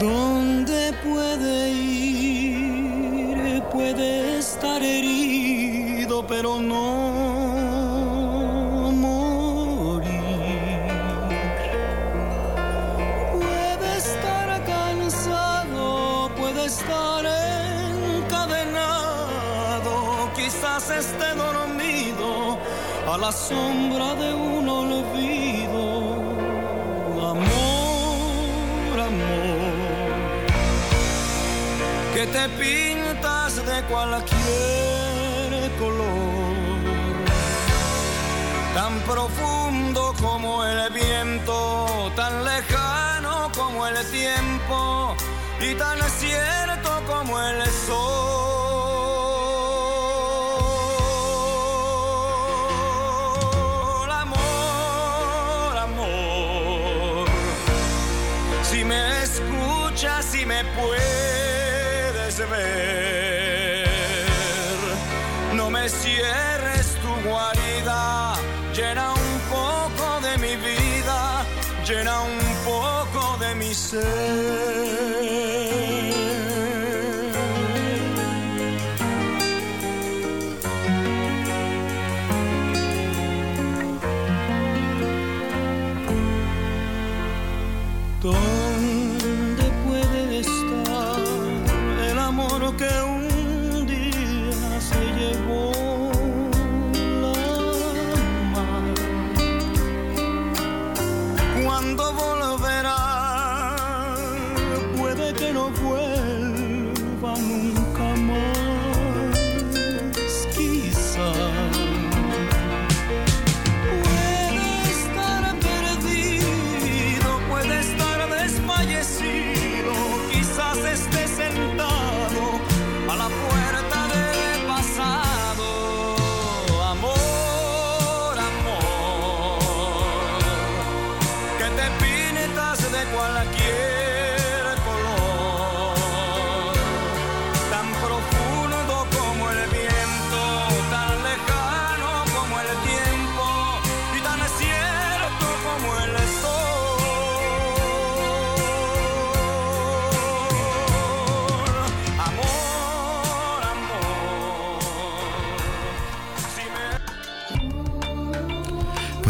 ¿Dónde 0.02 0.94
puede 1.04 1.70
ir? 1.70 3.38
Puede 3.72 4.40
estar 4.40 4.82
herido, 4.82 6.26
pero 6.26 6.60
no 6.60 6.82
morir. 8.94 10.10
Puede 13.32 13.98
estar 13.98 14.66
cansado, 14.66 16.32
puede 16.36 16.66
estar 16.66 17.24
encadenado, 18.26 18.74
quizás 20.36 20.90
esté 20.90 21.36
dormido 21.36 22.58
a 23.08 23.18
la 23.20 23.32
sombra 23.32 24.16
de 24.16 24.34
un 24.34 24.68
olvido. 24.68 24.91
Que 32.22 32.28
te 32.28 32.50
pintas 32.50 33.56
de 33.56 33.82
cualquier 33.90 35.72
color 35.80 36.54
tan 38.76 39.00
profundo 39.12 40.14
como 40.22 40.64
el 40.64 40.94
viento, 40.94 42.12
tan 42.16 42.46
lejano 42.46 43.52
como 43.58 43.88
el 43.88 43.96
tiempo 44.12 45.16
y 45.60 45.74
tan 45.74 45.98
cierto 46.20 47.02
como 47.08 47.42
el 47.42 47.66
sol. 47.88 48.52
Si 58.70 58.86
me 58.86 59.24
escuchas, 59.24 60.26
si 60.26 60.46
me 60.46 60.64
puedes 60.76 61.11
no 65.54 65.70
me 65.70 65.88
cierres 65.90 66.96
tu 67.02 67.30
guarida, 67.30 68.34
llena 68.74 69.14
un 69.14 69.40
poco 69.50 70.20
de 70.22 70.38
mi 70.38 70.56
vida, 70.58 71.46
llena 71.88 72.22
un 72.22 72.40
poco 72.66 73.38
de 73.40 73.56
mi 73.56 73.74
ser. 73.74 74.91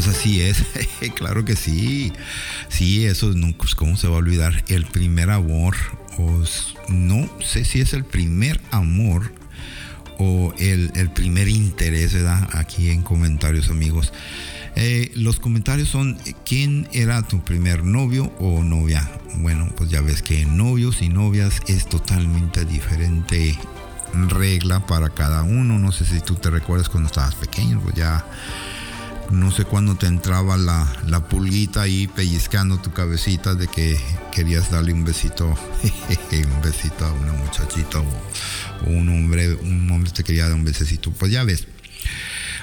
Pues 0.04 0.18
así 0.18 0.42
es, 0.42 0.64
claro 1.16 1.46
que 1.46 1.56
sí. 1.56 2.12
Sí, 2.70 3.06
eso 3.06 3.28
nunca, 3.34 3.60
pues, 3.60 3.76
¿cómo 3.76 3.98
se 3.98 4.08
va 4.08 4.16
a 4.16 4.18
olvidar? 4.18 4.64
El 4.68 4.88
primer 4.88 5.30
amor, 5.30 5.76
o 6.18 6.44
no 6.88 7.30
sé 7.40 7.66
si 7.66 7.82
es 7.82 7.94
el 7.94 8.04
primer 8.04 8.60
amor 8.72 9.32
o 10.18 10.56
el, 10.58 10.92
el 10.96 11.12
primer 11.12 11.50
interés, 11.50 12.16
¿verdad? 12.16 12.50
Aquí 12.54 12.90
en 12.90 13.04
comentarios, 13.04 13.70
amigos. 13.70 14.12
Eh, 14.76 15.12
los 15.14 15.40
comentarios 15.40 15.90
son, 15.90 16.18
¿quién 16.46 16.88
era 16.94 17.22
tu 17.22 17.44
primer 17.44 17.84
novio 17.84 18.34
o 18.40 18.64
novia? 18.64 19.08
Bueno, 19.36 19.70
pues 19.78 19.92
ya 19.92 20.02
ves 20.02 20.24
que 20.24 20.46
novios 20.46 21.04
y 21.04 21.10
novias 21.10 21.62
es 21.68 21.88
totalmente 21.88 22.66
diferente 22.66 23.56
regla 24.14 24.80
para 24.88 25.10
cada 25.10 25.44
uno. 25.44 25.78
No 25.78 25.92
sé 25.92 26.06
si 26.06 26.22
tú 26.22 26.34
te 26.34 26.50
recuerdas 26.50 26.90
cuando 26.90 27.06
estabas 27.06 27.36
pequeño, 27.36 27.80
pues 27.82 27.94
ya 27.94 28.26
no 29.32 29.52
sé 29.52 29.64
cuándo 29.66 29.96
te 29.96 30.08
entraba 30.08 30.58
la, 30.58 30.92
la 31.08 31.28
pulguita 31.28 31.84
ahí 31.84 32.08
pellizcando 32.08 32.78
tu 32.80 32.92
cabecita 32.92 33.56
de 33.56 33.68
que 33.68 33.98
querías 34.32 34.72
darle 34.72 34.94
un 34.94 35.04
besito, 35.04 35.48
un 35.48 36.62
besito 36.62 37.06
a 37.06 37.14
una 37.14 37.34
muchachita 37.34 38.00
o, 38.00 38.90
un 38.90 39.10
hombre, 39.10 39.54
un 39.54 39.90
hombre 39.92 40.12
te 40.12 40.24
quería 40.24 40.46
dar 40.46 40.56
un 40.56 40.66
besecito. 40.66 41.12
Pues 41.12 41.32
ya 41.32 41.44
ves. 41.44 41.68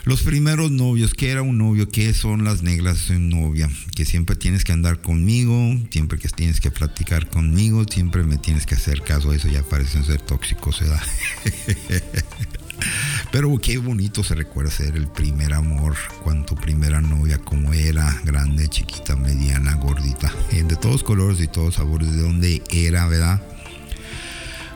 Los 0.04 0.22
primeros 0.22 0.70
novios, 0.70 1.12
¿qué 1.12 1.30
era 1.30 1.42
un 1.42 1.58
novio? 1.58 1.88
¿Qué 1.88 2.14
son 2.14 2.44
las 2.44 2.62
negras 2.62 3.08
de 3.08 3.18
novia? 3.18 3.68
Que 3.94 4.04
siempre 4.06 4.36
tienes 4.36 4.64
que 4.64 4.72
andar 4.72 5.02
conmigo, 5.02 5.76
siempre 5.90 6.18
que 6.18 6.28
tienes 6.28 6.60
que 6.60 6.70
platicar 6.70 7.28
conmigo, 7.28 7.84
siempre 7.84 8.22
me 8.22 8.38
tienes 8.38 8.64
que 8.64 8.74
hacer 8.74 9.02
caso. 9.02 9.32
Eso 9.32 9.48
ya 9.48 9.62
parecen 9.62 10.04
ser 10.04 10.20
tóxicos, 10.20 10.80
¿verdad? 10.80 11.02
Pero 13.32 13.56
qué 13.58 13.78
bonito 13.78 14.22
se 14.24 14.34
recuerda 14.34 14.70
ser 14.70 14.96
el 14.96 15.06
primer 15.08 15.52
amor, 15.54 15.96
con 16.24 16.46
tu 16.46 16.54
primera 16.54 17.00
novia, 17.00 17.38
como 17.38 17.72
era, 17.72 18.20
grande, 18.24 18.68
chiquita, 18.68 19.16
mediana, 19.16 19.74
gordita, 19.74 20.32
eh, 20.52 20.62
de 20.62 20.76
todos 20.76 21.02
colores 21.02 21.40
y 21.40 21.46
todos 21.48 21.74
sabores, 21.74 22.10
de 22.12 22.22
dónde 22.22 22.62
era, 22.70 23.06
¿verdad? 23.06 23.42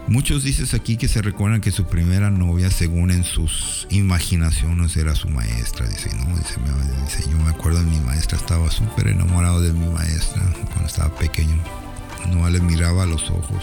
Muchos 0.09 0.43
dices 0.43 0.75
aquí 0.75 0.97
que 0.97 1.07
se 1.07 1.23
recuerdan 1.23 1.61
que 1.61 1.71
su 1.71 1.87
primera 1.87 2.29
novia, 2.29 2.71
según 2.73 3.13
en 3.13 3.23
sus 3.23 3.87
imaginaciones, 3.89 4.97
era 4.97 5.15
su 5.15 5.29
maestra. 5.29 5.87
Dice, 5.87 6.11
no, 6.17 6.37
dice, 6.37 6.57
me- 6.59 7.05
dice, 7.05 7.23
yo 7.31 7.39
me 7.39 7.51
acuerdo 7.51 7.79
de 7.79 7.85
mi 7.89 8.01
maestra, 8.01 8.37
estaba 8.37 8.69
súper 8.71 9.07
enamorado 9.09 9.61
de 9.63 9.73
mi 9.73 9.87
maestra 9.87 10.43
cuando 10.71 10.87
estaba 10.89 11.15
pequeño. 11.15 11.57
No 12.33 12.51
le 12.51 12.61
miraba 12.61 13.05
a 13.05 13.07
los 13.07 13.31
ojos. 13.31 13.63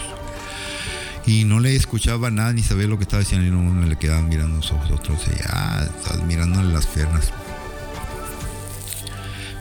Y 1.26 1.44
no 1.44 1.60
le 1.60 1.76
escuchaba 1.76 2.30
nada 2.30 2.52
ni 2.52 2.62
sabía 2.62 2.86
lo 2.86 2.96
que 2.96 3.04
estaba 3.04 3.20
diciendo 3.20 3.46
y 3.46 3.50
no 3.50 3.62
me 3.62 3.86
le 3.86 3.96
quedaba 3.96 4.22
mirando 4.22 4.56
los 4.56 4.72
ojos 4.72 4.90
otros 4.90 5.20
y 5.28 5.40
ah, 5.46 5.86
estás 5.98 6.24
mirándole 6.24 6.72
las 6.72 6.86
piernas. 6.86 7.32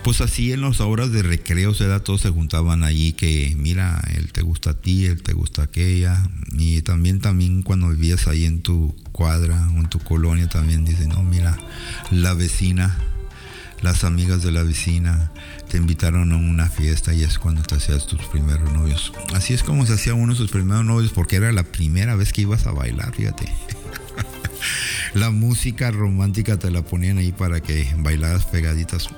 Pues 0.04 0.22
así 0.22 0.54
en 0.54 0.62
las 0.62 0.80
horas 0.80 1.12
de 1.12 1.22
recreo, 1.22 1.74
se 1.74 1.86
da, 1.86 2.00
todos 2.00 2.22
se 2.22 2.30
juntaban 2.30 2.84
allí 2.84 3.12
que, 3.12 3.54
mira, 3.58 4.02
él 4.15 4.32
te 4.32 4.41
gusta 4.41 4.72
a 4.72 4.74
ti, 4.74 5.06
él 5.06 5.22
te 5.22 5.34
gusta 5.34 5.63
a 5.63 5.65
aquella. 5.65 6.24
Y 6.54 6.82
también, 6.82 7.19
también 7.19 7.62
cuando 7.63 7.89
vivías 7.89 8.28
ahí 8.28 8.45
en 8.45 8.62
tu 8.62 8.95
cuadra 9.12 9.69
o 9.76 9.78
en 9.78 9.89
tu 9.89 10.00
colonia, 10.00 10.48
también 10.48 10.86
dicen, 10.86 11.10
no, 11.10 11.22
mira, 11.22 11.58
la 12.12 12.34
vecina, 12.34 12.98
las 13.81 14.03
amigas 14.03 14.43
de 14.43 14.51
la 14.51 14.63
vecina 14.63 15.31
te 15.69 15.77
invitaron 15.77 16.31
a 16.31 16.37
una 16.37 16.69
fiesta 16.69 17.13
y 17.13 17.23
es 17.23 17.39
cuando 17.39 17.61
te 17.61 17.75
hacías 17.75 18.07
tus 18.07 18.21
primeros 18.27 18.71
novios. 18.73 19.13
Así 19.33 19.53
es 19.53 19.63
como 19.63 19.85
se 19.85 19.93
hacía 19.93 20.13
uno 20.13 20.33
de 20.33 20.37
sus 20.37 20.51
primeros 20.51 20.85
novios 20.85 21.11
porque 21.11 21.37
era 21.37 21.51
la 21.51 21.63
primera 21.63 22.15
vez 22.15 22.33
que 22.33 22.41
ibas 22.41 22.67
a 22.67 22.71
bailar, 22.71 23.13
fíjate. 23.13 23.51
La 25.13 25.30
música 25.32 25.91
romántica 25.91 26.58
te 26.58 26.69
la 26.72 26.82
ponían 26.82 27.17
ahí 27.17 27.32
para 27.32 27.62
que 27.62 27.88
bailaras 27.98 28.45
pegaditas. 28.45 29.10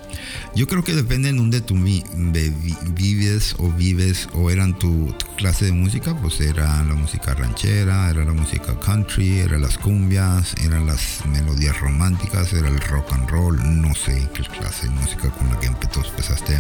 Yo 0.56 0.68
creo 0.68 0.84
que 0.84 0.94
depende 0.94 1.30
en 1.30 1.38
donde 1.38 1.62
tú 1.62 1.76
vi- 1.76 2.04
ve- 2.16 2.52
vi- 2.64 2.76
vives 2.94 3.56
o 3.58 3.70
vives 3.72 4.28
o 4.34 4.50
eran 4.52 4.78
tu, 4.78 5.14
clase 5.38 5.66
de 5.66 5.72
música, 5.72 6.16
pues 6.22 6.40
era 6.40 6.84
la 6.84 6.94
música 6.94 7.34
ranchera, 7.34 8.10
era 8.10 8.24
la 8.26 8.34
música 8.34 8.80
country, 8.80 9.40
eran 9.40 9.62
las 9.62 9.78
cumbias, 9.78 10.54
eran 10.64 10.86
las 10.86 11.26
melodías 11.26 11.80
románticas, 11.80 12.54
era 12.54 12.68
el 12.68 12.80
rock 12.82 13.12
and 13.14 13.30
roll, 13.30 13.82
no 13.82 13.94
sé 13.96 14.28
qué 14.34 14.44
clase 14.44 14.88
de 14.88 14.92
música 14.94 15.30
con 15.32 15.50
la 15.50 15.60
que 15.60 15.68
empe- 15.70 15.90
empezaste 16.06 16.58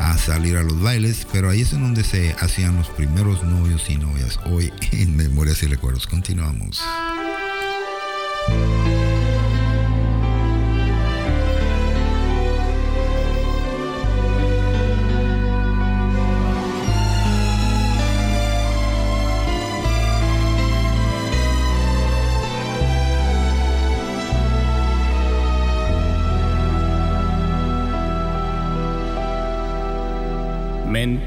a 0.00 0.18
salir 0.18 0.56
a 0.56 0.62
los 0.62 0.80
bailes, 0.80 1.26
pero 1.32 1.50
ahí 1.50 1.60
es 1.62 1.72
en 1.72 1.82
donde 1.82 2.02
se 2.02 2.34
hacían 2.40 2.76
los 2.76 2.88
primeros 2.88 3.42
novios 3.44 3.88
y 3.88 3.96
novias. 3.96 4.40
Hoy 4.46 4.72
en 4.92 5.14
Memorias 5.16 5.62
y 5.62 5.66
Recuerdos 5.66 6.06
continuamos. 6.08 6.80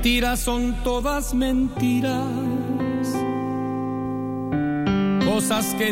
Mentiras 0.07 0.39
son 0.39 0.75
todas 0.83 1.33
mentiras. 1.33 2.23
Cosas 5.25 5.75
que 5.77 5.91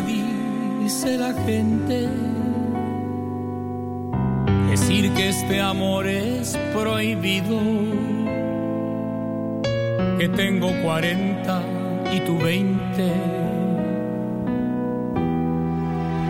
dice 0.86 1.18
la 1.18 1.32
gente. 1.32 2.08
Decir 4.70 5.12
que 5.14 5.28
este 5.30 5.60
amor 5.60 6.06
es 6.06 6.56
prohibido. 6.72 7.58
Que 10.16 10.28
tengo 10.28 10.70
40 10.84 11.62
y 12.14 12.20
tú 12.20 12.38
20. 12.38 13.12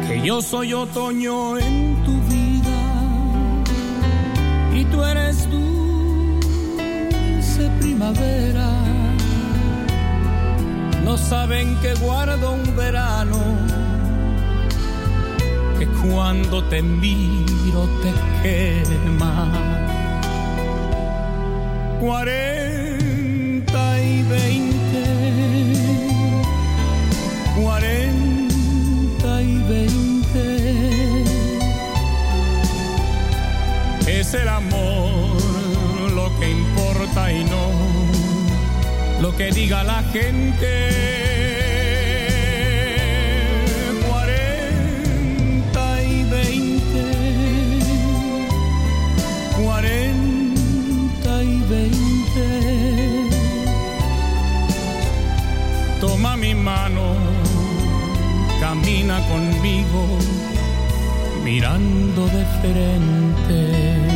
Que 0.09 0.23
yo 0.23 0.41
soy 0.41 0.73
otoño 0.73 1.59
en 1.59 2.03
tu 2.07 2.15
vida. 2.33 2.79
Y 4.75 4.85
tú 4.87 5.05
eres 5.05 5.51
dulce 5.51 6.41
primavera. 7.79 8.71
No 11.05 11.19
saben 11.19 11.77
que 11.83 11.93
guardo 12.07 12.53
un 12.55 12.75
verano. 12.75 13.76
Cuando 16.11 16.63
te 16.65 16.83
miro 16.83 17.89
te 18.03 18.13
quema. 18.43 19.49
Cuarenta 22.01 23.85
y 24.03 24.23
veinte. 24.23 25.05
Cuarenta 27.61 29.43
y 29.43 29.59
veinte. 29.69 30.47
Es 34.07 34.35
el 34.35 34.49
amor 34.49 35.41
lo 36.15 36.39
que 36.39 36.51
importa 36.51 37.33
y 37.33 37.45
no 37.45 37.67
lo 39.21 39.37
que 39.37 39.51
diga 39.51 39.83
la 39.83 40.03
gente. 40.05 41.26
Camina 58.87 59.21
conmigo 59.27 60.07
mirando 61.43 62.29
de 62.29 62.45
frente. 62.61 64.16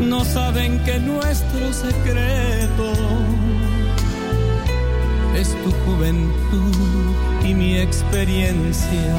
No 0.00 0.24
saben 0.24 0.80
que 0.84 0.98
nuestro 0.98 1.72
secreto 1.72 2.92
es 5.36 5.48
tu 5.62 5.70
juventud 5.86 7.14
y 7.44 7.54
mi 7.54 7.76
experiencia. 7.78 9.14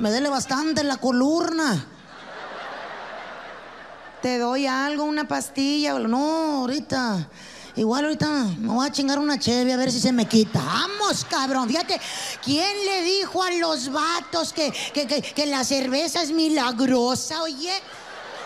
Me 0.00 0.10
duele 0.10 0.28
bastante 0.28 0.82
la 0.84 0.96
columna. 0.96 1.86
Te 4.22 4.38
doy 4.38 4.66
algo, 4.66 5.04
una 5.04 5.26
pastilla. 5.26 5.98
No, 5.98 6.60
ahorita. 6.60 7.28
Igual 7.76 8.04
ahorita 8.04 8.28
me 8.58 8.68
voy 8.74 8.86
a 8.86 8.90
chingar 8.92 9.18
una 9.18 9.38
cheve 9.38 9.72
a 9.72 9.76
ver 9.76 9.90
si 9.92 10.00
se 10.00 10.12
me 10.12 10.26
quita. 10.26 10.60
Vamos, 10.60 11.24
cabrón. 11.24 11.68
Fíjate, 11.68 12.00
¿quién 12.44 12.84
le 12.84 13.02
dijo 13.02 13.42
a 13.42 13.50
los 13.52 13.90
vatos 13.92 14.52
que, 14.52 14.72
que, 14.92 15.06
que- 15.06 15.22
que 15.22 15.46
la 15.46 15.64
cerveza 15.64 16.22
es 16.22 16.32
milagrosa? 16.32 17.42
Oye. 17.42 17.72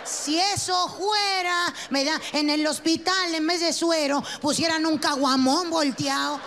Si 0.05 0.39
eso 0.39 0.87
fuera, 0.99 1.73
¿verdad? 1.89 2.21
En 2.35 2.51
el 2.51 2.67
hospital, 2.67 3.35
en 3.35 3.47
vez 3.47 3.61
de 3.61 3.73
suero, 3.73 4.23
pusieran 4.43 4.85
un 4.85 4.99
caguamón 4.99 5.71
volteado 5.71 6.39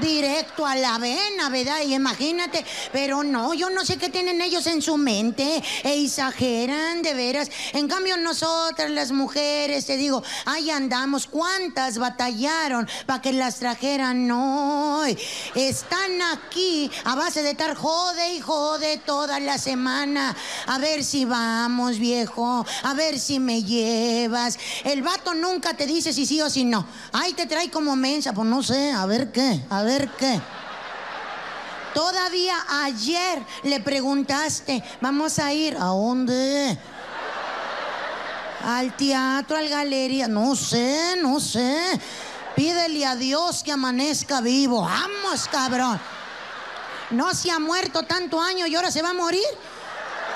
directo 0.00 0.66
a 0.66 0.76
la 0.76 0.98
vena, 0.98 1.48
¿verdad? 1.48 1.80
Y 1.84 1.94
imagínate, 1.94 2.64
pero 2.92 3.22
no, 3.22 3.54
yo 3.54 3.70
no 3.70 3.84
sé 3.84 3.96
qué 3.96 4.08
tienen 4.08 4.40
ellos 4.40 4.66
en 4.66 4.82
su 4.82 4.96
mente, 4.96 5.62
e 5.82 6.04
exageran 6.04 7.02
de 7.02 7.14
veras. 7.14 7.50
En 7.72 7.88
cambio, 7.88 8.16
nosotras, 8.16 8.90
las 8.90 9.12
mujeres, 9.12 9.86
te 9.86 9.96
digo, 9.96 10.22
ahí 10.44 10.70
andamos, 10.70 11.26
¿cuántas 11.26 11.98
batallaron 11.98 12.88
para 13.06 13.20
que 13.20 13.32
las 13.32 13.56
trajeran? 13.56 14.26
No, 14.26 15.02
están 15.54 16.22
aquí 16.32 16.90
a 17.04 17.14
base 17.14 17.42
de 17.42 17.50
estar 17.50 17.74
jode 17.74 18.34
y 18.34 18.40
jode 18.40 18.98
toda 18.98 19.40
la 19.40 19.58
semana. 19.58 20.34
A 20.66 20.78
ver 20.78 21.04
si 21.04 21.24
vamos, 21.24 21.98
viejo, 21.98 22.64
a 22.82 22.94
ver 22.94 23.18
si 23.18 23.40
me 23.40 23.62
llevas. 23.62 24.58
El 24.84 25.02
vato 25.02 25.34
nunca 25.34 25.74
te 25.74 25.86
dice 25.86 26.12
si 26.12 26.26
sí 26.26 26.40
o 26.40 26.50
si 26.50 26.64
no. 26.64 26.86
Ahí 27.12 27.32
te 27.34 27.46
trae 27.46 27.70
como 27.70 27.96
mensa, 27.96 28.32
pues 28.32 28.48
no 28.48 28.62
sé, 28.62 28.92
a 28.92 29.06
ver 29.06 29.32
qué, 29.32 29.60
a 29.70 29.81
ver 29.82 30.08
qué. 30.10 30.40
Todavía 31.94 32.56
ayer 32.84 33.44
le 33.64 33.80
preguntaste, 33.80 34.82
vamos 35.00 35.38
a 35.38 35.52
ir, 35.52 35.76
¿a 35.76 35.86
dónde? 35.86 36.78
Al 38.64 38.96
teatro, 38.96 39.56
al 39.56 39.68
galería, 39.68 40.28
no 40.28 40.56
sé, 40.56 41.16
no 41.20 41.38
sé. 41.40 42.00
Pídele 42.54 43.04
a 43.04 43.16
Dios 43.16 43.62
que 43.62 43.72
amanezca 43.72 44.40
vivo. 44.40 44.82
Vamos, 44.82 45.48
cabrón. 45.50 46.00
No 47.10 47.34
se 47.34 47.50
ha 47.50 47.58
muerto 47.58 48.04
tanto 48.04 48.40
año 48.40 48.66
y 48.66 48.74
ahora 48.74 48.90
se 48.90 49.02
va 49.02 49.10
a 49.10 49.14
morir. 49.14 49.44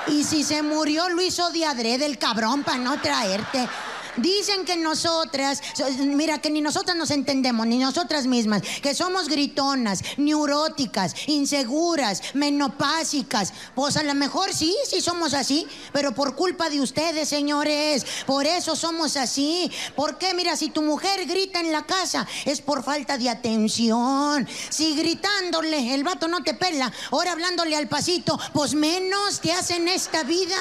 Y 0.09 0.25
si 0.25 0.45
se 0.45 0.63
murió, 0.63 1.09
lo 1.09 1.23
hizo 1.23 1.51
de 1.51 1.65
adrede 1.65 2.05
el 2.07 2.19
cabrón 2.19 2.65
para 2.65 2.79
no 2.79 3.01
traerte. 3.01 3.69
Dicen 4.17 4.65
que 4.65 4.77
nosotras, 4.77 5.63
so- 5.75 5.89
mira, 6.05 6.39
que 6.39 6.51
ni 6.51 6.61
nosotras 6.61 6.97
nos 6.97 7.11
entendemos, 7.11 7.67
ni 7.67 7.79
nosotras 7.79 8.27
mismas, 8.27 8.63
que 8.83 8.95
somos 8.95 9.29
gritonas, 9.29 10.01
neuróticas, 10.17 11.15
inseguras, 11.27 12.23
menopásicas. 12.35 13.53
Pues 13.75 13.97
a 13.97 14.03
lo 14.03 14.15
mejor 14.15 14.53
sí, 14.55 14.75
sí 14.89 15.01
somos 15.01 15.35
así, 15.35 15.67
pero 15.93 16.15
por 16.15 16.35
culpa 16.35 16.71
de 16.71 16.81
ustedes, 16.81 17.29
señores. 17.29 18.07
Por 18.27 18.47
eso 18.47 18.75
somos 18.77 19.17
así. 19.17 19.71
¿Por 19.95 20.19
qué? 20.19 20.35
Mira, 20.35 20.57
si 20.57 20.69
tu 20.71 20.83
mujer 20.83 21.27
grita 21.27 21.61
en 21.61 21.73
la 21.73 21.85
casa, 21.85 22.27
es 22.45 22.61
por 22.61 22.83
falta 22.83 23.19
de 23.19 23.29
atención. 23.29 24.47
Si 24.71 24.95
gritándole 24.97 25.95
el 25.95 26.05
vato 26.05 26.29
no 26.29 26.43
te 26.43 26.55
pela, 26.55 26.93
ahora 27.11 27.33
hablándole 27.33 27.77
al 27.77 27.89
pasito, 27.89 28.39
pues 28.53 28.75
menos 28.75 29.41
te 29.41 29.53
hacen 29.53 29.89
esta 29.89 30.23
vida. 30.23 30.57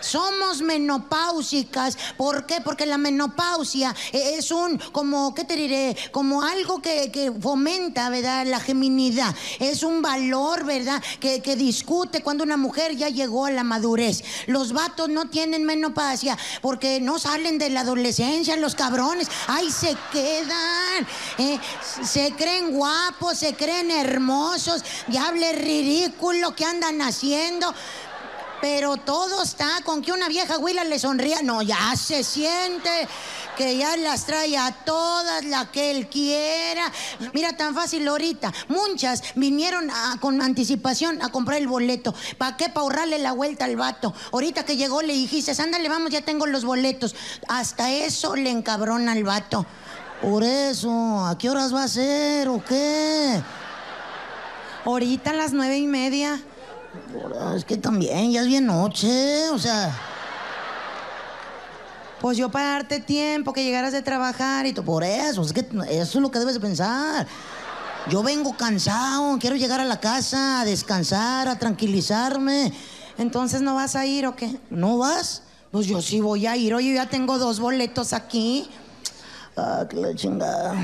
Somos 0.00 0.60
menopáusicas. 0.62 1.96
¿Por 2.16 2.46
qué? 2.46 2.60
Porque 2.60 2.83
la 2.86 2.98
menopausia 2.98 3.94
eh, 4.12 4.36
es 4.38 4.50
un, 4.50 4.78
como, 4.92 5.34
¿qué 5.34 5.44
te 5.44 5.56
diré? 5.56 5.96
Como 6.10 6.42
algo 6.42 6.80
que, 6.80 7.10
que 7.10 7.32
fomenta, 7.32 8.08
¿verdad? 8.10 8.46
La 8.46 8.60
geminidad. 8.60 9.34
Es 9.58 9.82
un 9.82 10.02
valor, 10.02 10.64
¿verdad? 10.64 11.02
Que, 11.20 11.40
que 11.40 11.56
discute 11.56 12.22
cuando 12.22 12.44
una 12.44 12.56
mujer 12.56 12.96
ya 12.96 13.08
llegó 13.08 13.46
a 13.46 13.50
la 13.50 13.64
madurez. 13.64 14.22
Los 14.46 14.72
vatos 14.72 15.08
no 15.08 15.28
tienen 15.28 15.64
menopausia 15.64 16.36
porque 16.62 17.00
no 17.00 17.18
salen 17.18 17.58
de 17.58 17.70
la 17.70 17.80
adolescencia, 17.80 18.56
los 18.56 18.74
cabrones. 18.74 19.28
Ahí 19.48 19.70
se 19.70 19.96
quedan. 20.12 21.06
eh, 21.38 21.58
se 22.02 22.32
creen 22.32 22.72
guapos, 22.72 23.38
se 23.38 23.54
creen 23.54 23.90
hermosos. 23.90 24.82
Diable 25.06 25.52
ridículo 25.52 26.54
que 26.54 26.64
andan 26.64 27.00
haciendo. 27.02 27.74
Pero 28.60 28.96
todo 28.96 29.42
está 29.42 29.80
con 29.84 30.00
que 30.00 30.12
una 30.12 30.28
vieja 30.28 30.58
huila 30.58 30.84
le 30.84 30.98
sonría. 30.98 31.42
No, 31.42 31.60
ya 31.62 31.94
se 31.96 32.24
siente 32.24 32.90
que 33.56 33.76
ya 33.76 33.96
las 33.96 34.24
trae 34.26 34.56
a 34.56 34.72
todas, 34.84 35.44
la 35.44 35.70
que 35.70 35.90
él 35.90 36.08
quiera. 36.08 36.90
Mira, 37.32 37.56
tan 37.56 37.74
fácil 37.74 38.06
ahorita. 38.08 38.52
Muchas 38.68 39.22
vinieron 39.34 39.90
con 40.20 40.40
anticipación 40.40 41.20
a 41.22 41.30
comprar 41.30 41.58
el 41.58 41.68
boleto. 41.68 42.14
¿Para 42.38 42.56
qué? 42.56 42.68
Para 42.68 42.80
ahorrarle 42.80 43.18
la 43.18 43.32
vuelta 43.32 43.64
al 43.66 43.76
vato. 43.76 44.14
Ahorita 44.32 44.64
que 44.64 44.76
llegó 44.76 45.02
le 45.02 45.12
dijiste, 45.12 45.52
ándale, 45.60 45.88
vamos, 45.88 46.10
ya 46.10 46.22
tengo 46.22 46.46
los 46.46 46.64
boletos. 46.64 47.14
Hasta 47.48 47.90
eso 47.92 48.34
le 48.34 48.50
encabrona 48.50 49.12
al 49.12 49.24
vato. 49.24 49.66
Por 50.22 50.42
eso, 50.42 51.26
¿a 51.26 51.36
qué 51.36 51.50
horas 51.50 51.74
va 51.74 51.84
a 51.84 51.88
ser 51.88 52.48
o 52.48 52.64
qué? 52.64 53.42
Ahorita 54.84 55.30
a 55.30 55.34
las 55.34 55.52
nueve 55.52 55.76
y 55.76 55.86
media. 55.86 56.40
Es 57.54 57.64
que 57.64 57.76
también, 57.76 58.32
ya 58.32 58.42
es 58.42 58.46
bien 58.46 58.66
noche, 58.66 59.48
o 59.50 59.58
sea... 59.58 59.94
Pues 62.20 62.38
yo 62.38 62.48
para 62.48 62.70
darte 62.70 63.00
tiempo 63.00 63.52
que 63.52 63.62
llegaras 63.62 63.92
de 63.92 64.00
trabajar 64.00 64.64
y 64.64 64.72
tú. 64.72 64.82
Por 64.82 65.04
eso, 65.04 65.42
es 65.42 65.52
que 65.52 65.60
eso 65.90 66.18
es 66.18 66.22
lo 66.22 66.30
que 66.30 66.38
debes 66.38 66.54
de 66.54 66.60
pensar. 66.60 67.26
Yo 68.08 68.22
vengo 68.22 68.56
cansado, 68.56 69.38
quiero 69.38 69.56
llegar 69.56 69.80
a 69.80 69.84
la 69.84 70.00
casa 70.00 70.62
a 70.62 70.64
descansar, 70.64 71.48
a 71.48 71.58
tranquilizarme. 71.58 72.72
Entonces 73.18 73.60
no 73.60 73.74
vas 73.74 73.94
a 73.94 74.06
ir 74.06 74.26
o 74.26 74.34
qué? 74.34 74.58
¿No 74.70 74.98
vas? 74.98 75.42
Pues 75.70 75.86
yo 75.86 76.00
sí 76.00 76.20
voy 76.20 76.46
a 76.46 76.56
ir. 76.56 76.74
Oye, 76.74 76.90
yo 76.90 76.94
ya 76.94 77.10
tengo 77.10 77.36
dos 77.36 77.60
boletos 77.60 78.12
aquí. 78.12 78.70
Ah, 79.56 79.84
que 79.88 79.96
la 79.96 80.14
chingada. 80.14 80.74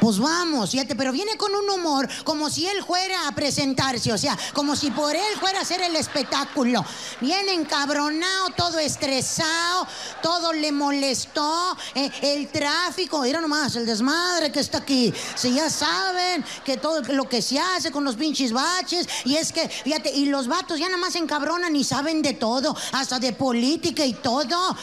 Pues 0.00 0.18
vamos, 0.18 0.70
fíjate, 0.70 0.96
pero 0.96 1.12
viene 1.12 1.36
con 1.36 1.54
un 1.54 1.68
humor 1.68 2.08
como 2.24 2.48
si 2.48 2.66
él 2.66 2.82
fuera 2.82 3.28
a 3.28 3.32
presentarse, 3.32 4.10
o 4.10 4.16
sea, 4.16 4.36
como 4.54 4.74
si 4.74 4.90
por 4.90 5.14
él 5.14 5.38
fuera 5.38 5.58
a 5.58 5.62
hacer 5.62 5.82
el 5.82 5.94
espectáculo. 5.94 6.82
Viene 7.20 7.52
encabronado, 7.52 8.48
todo 8.56 8.78
estresado, 8.78 9.86
todo 10.22 10.54
le 10.54 10.72
molestó, 10.72 11.76
eh, 11.94 12.10
el 12.22 12.48
tráfico, 12.48 13.20
mira 13.20 13.42
nomás, 13.42 13.76
el 13.76 13.84
desmadre 13.84 14.50
que 14.50 14.60
está 14.60 14.78
aquí. 14.78 15.12
Si 15.34 15.52
ya 15.52 15.68
saben 15.68 16.42
que 16.64 16.78
todo 16.78 17.02
lo 17.12 17.28
que 17.28 17.42
se 17.42 17.58
hace 17.60 17.90
con 17.90 18.02
los 18.02 18.16
pinches 18.16 18.52
baches, 18.52 19.06
y 19.26 19.36
es 19.36 19.52
que, 19.52 19.68
fíjate, 19.68 20.10
y 20.10 20.26
los 20.26 20.48
vatos 20.48 20.78
ya 20.78 20.86
nada 20.86 20.96
más 20.96 21.14
encabronan 21.14 21.76
y 21.76 21.84
saben 21.84 22.22
de 22.22 22.32
todo, 22.32 22.74
hasta 22.92 23.18
de 23.18 23.34
política 23.34 24.04
y 24.06 24.14
todo. 24.14 24.74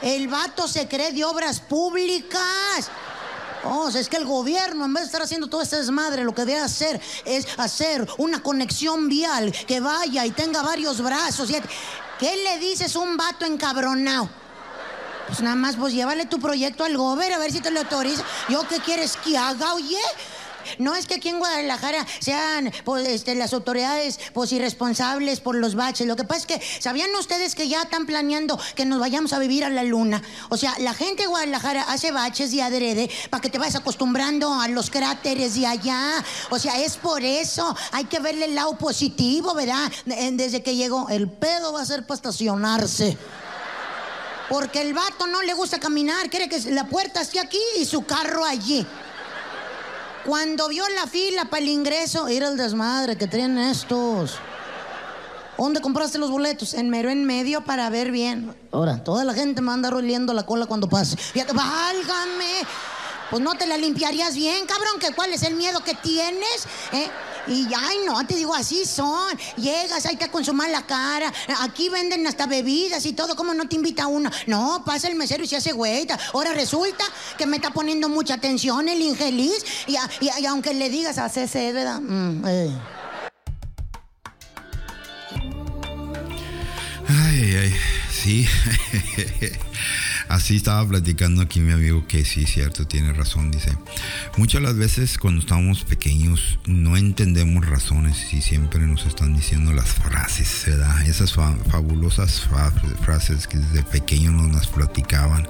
El 0.00 0.28
vato 0.28 0.66
se 0.66 0.88
cree 0.88 1.12
de 1.12 1.24
obras 1.24 1.60
públicas. 1.60 2.90
Oh, 3.64 3.88
es 3.88 4.08
que 4.08 4.16
el 4.16 4.24
gobierno, 4.24 4.84
en 4.84 4.92
vez 4.92 5.02
de 5.02 5.06
estar 5.06 5.22
haciendo 5.22 5.46
todo 5.46 5.62
este 5.62 5.76
desmadre, 5.76 6.24
lo 6.24 6.34
que 6.34 6.44
debe 6.44 6.60
hacer 6.60 7.00
es 7.24 7.46
hacer 7.58 8.08
una 8.18 8.42
conexión 8.42 9.08
vial 9.08 9.52
que 9.52 9.80
vaya 9.80 10.26
y 10.26 10.32
tenga 10.32 10.62
varios 10.62 11.00
brazos. 11.00 11.50
¿Qué 12.18 12.36
le 12.36 12.58
dices 12.58 12.96
un 12.96 13.16
vato 13.16 13.44
encabronado? 13.44 14.28
Pues 15.28 15.40
nada 15.40 15.54
más, 15.54 15.76
pues 15.76 15.94
llévale 15.94 16.26
tu 16.26 16.40
proyecto 16.40 16.84
al 16.84 16.96
gobierno 16.96 17.36
a 17.36 17.38
ver 17.38 17.52
si 17.52 17.60
te 17.60 17.70
lo 17.70 17.80
autoriza. 17.80 18.24
¿Yo 18.48 18.66
qué 18.66 18.80
quieres 18.80 19.16
que 19.16 19.38
haga, 19.38 19.74
oye? 19.74 19.98
No 20.78 20.94
es 20.94 21.06
que 21.06 21.14
aquí 21.14 21.28
en 21.28 21.38
Guadalajara 21.38 22.06
sean 22.20 22.72
pues, 22.84 23.06
este, 23.08 23.34
las 23.34 23.52
autoridades 23.52 24.18
pues, 24.32 24.52
irresponsables 24.52 25.40
por 25.40 25.54
los 25.54 25.74
baches. 25.74 26.06
Lo 26.06 26.16
que 26.16 26.24
pasa 26.24 26.40
es 26.40 26.46
que, 26.46 26.62
¿sabían 26.80 27.14
ustedes 27.16 27.54
que 27.54 27.68
ya 27.68 27.82
están 27.82 28.06
planeando 28.06 28.58
que 28.74 28.84
nos 28.84 29.00
vayamos 29.00 29.32
a 29.32 29.38
vivir 29.38 29.64
a 29.64 29.70
la 29.70 29.82
luna? 29.82 30.22
O 30.48 30.56
sea, 30.56 30.74
la 30.78 30.94
gente 30.94 31.22
de 31.22 31.28
Guadalajara 31.28 31.82
hace 31.82 32.12
baches 32.12 32.50
de 32.50 32.62
adrede 32.62 33.10
para 33.30 33.40
que 33.40 33.48
te 33.50 33.58
vayas 33.58 33.76
acostumbrando 33.76 34.52
a 34.60 34.68
los 34.68 34.90
cráteres 34.90 35.54
de 35.54 35.66
allá. 35.66 36.24
O 36.50 36.58
sea, 36.58 36.80
es 36.80 36.96
por 36.96 37.22
eso. 37.22 37.76
Hay 37.92 38.04
que 38.04 38.18
verle 38.20 38.46
el 38.46 38.54
lado 38.54 38.76
positivo, 38.78 39.54
¿verdad? 39.54 39.90
De- 40.04 40.30
Desde 40.32 40.62
que 40.62 40.76
llegó, 40.76 41.08
el 41.08 41.28
pedo 41.28 41.72
va 41.72 41.82
a 41.82 41.84
ser 41.86 42.06
para 42.06 42.16
estacionarse. 42.16 43.16
Porque 44.48 44.80
el 44.82 44.92
vato 44.92 45.26
no 45.26 45.40
le 45.42 45.54
gusta 45.54 45.78
caminar, 45.80 46.28
quiere 46.28 46.48
que 46.48 46.58
la 46.72 46.84
puerta 46.84 47.20
esté 47.22 47.40
aquí 47.40 47.58
y 47.78 47.84
su 47.86 48.04
carro 48.04 48.44
allí. 48.44 48.86
Cuando 50.24 50.68
vio 50.68 50.88
la 50.90 51.06
fila 51.06 51.46
para 51.46 51.62
el 51.62 51.68
ingreso, 51.68 52.28
era 52.28 52.48
el 52.48 52.56
desmadre 52.56 53.16
que 53.16 53.26
traen 53.26 53.58
estos. 53.58 54.38
¿Dónde 55.58 55.80
compraste 55.80 56.18
los 56.18 56.30
boletos? 56.30 56.74
En 56.74 56.90
mero 56.90 57.10
en 57.10 57.24
medio 57.24 57.64
para 57.64 57.88
ver 57.90 58.10
bien. 58.10 58.54
Ahora, 58.72 59.02
toda 59.02 59.24
la 59.24 59.34
gente 59.34 59.60
me 59.60 59.72
anda 59.72 59.90
roliendo 59.90 60.32
la 60.32 60.44
cola 60.44 60.66
cuando 60.66 60.88
pase. 60.88 61.16
Fíjate, 61.16 61.52
válgame. 61.52 62.66
Pues 63.30 63.42
no 63.42 63.54
te 63.54 63.66
la 63.66 63.76
limpiarías 63.76 64.34
bien, 64.34 64.66
cabrón, 64.66 64.98
que 65.00 65.14
cuál 65.14 65.32
es 65.32 65.42
el 65.42 65.54
miedo 65.54 65.80
que 65.80 65.94
tienes, 65.94 66.66
¿eh? 66.92 67.08
Y 67.46 67.68
ya, 67.68 67.78
ay, 67.80 67.98
no, 68.06 68.24
te 68.26 68.34
digo, 68.36 68.54
así 68.54 68.84
son. 68.84 69.36
Llegas, 69.56 70.06
ahí 70.06 70.14
está 70.14 70.30
con 70.30 70.44
su 70.44 70.52
mala 70.52 70.86
cara. 70.86 71.32
Aquí 71.60 71.88
venden 71.88 72.26
hasta 72.26 72.46
bebidas 72.46 73.04
y 73.06 73.12
todo. 73.12 73.34
¿Cómo 73.36 73.54
no 73.54 73.68
te 73.68 73.76
invita 73.76 74.06
uno? 74.06 74.30
No, 74.46 74.82
pasa 74.84 75.08
el 75.08 75.16
mesero 75.16 75.42
y 75.44 75.48
se 75.48 75.56
hace 75.56 75.72
güeyta. 75.72 76.18
Ahora 76.34 76.52
resulta 76.52 77.04
que 77.36 77.46
me 77.46 77.56
está 77.56 77.72
poniendo 77.72 78.08
mucha 78.08 78.34
atención 78.34 78.88
el 78.88 79.00
infeliz. 79.00 79.64
Y, 79.86 79.96
y 80.20 80.46
aunque 80.46 80.74
le 80.74 80.88
digas, 80.90 81.18
hace 81.18 81.48
sed, 81.48 81.74
¿verdad? 81.74 82.00
Mm, 82.00 82.44
eh. 82.46 82.78
Ay, 87.08 87.54
ay, 87.56 87.74
sí. 88.10 88.46
Así 90.32 90.56
estaba 90.56 90.88
platicando 90.88 91.42
aquí 91.42 91.60
mi 91.60 91.72
amigo 91.72 92.06
que 92.06 92.24
sí, 92.24 92.46
cierto, 92.46 92.86
tiene 92.86 93.12
razón. 93.12 93.50
Dice, 93.50 93.76
muchas 94.38 94.62
las 94.62 94.76
veces 94.76 95.18
cuando 95.18 95.42
estamos 95.42 95.84
pequeños 95.84 96.58
no 96.64 96.96
entendemos 96.96 97.66
razones 97.68 98.32
y 98.32 98.40
siempre 98.40 98.80
nos 98.86 99.04
están 99.04 99.34
diciendo 99.36 99.74
las 99.74 99.88
frases, 99.88 100.62
¿verdad? 100.66 101.02
Esas 101.06 101.34
fa- 101.34 101.54
fabulosas 101.70 102.40
fra- 102.40 102.70
frases 103.02 103.46
que 103.46 103.58
desde 103.58 103.82
pequeños 103.82 104.32
nos 104.32 104.50
las 104.52 104.68
platicaban 104.68 105.46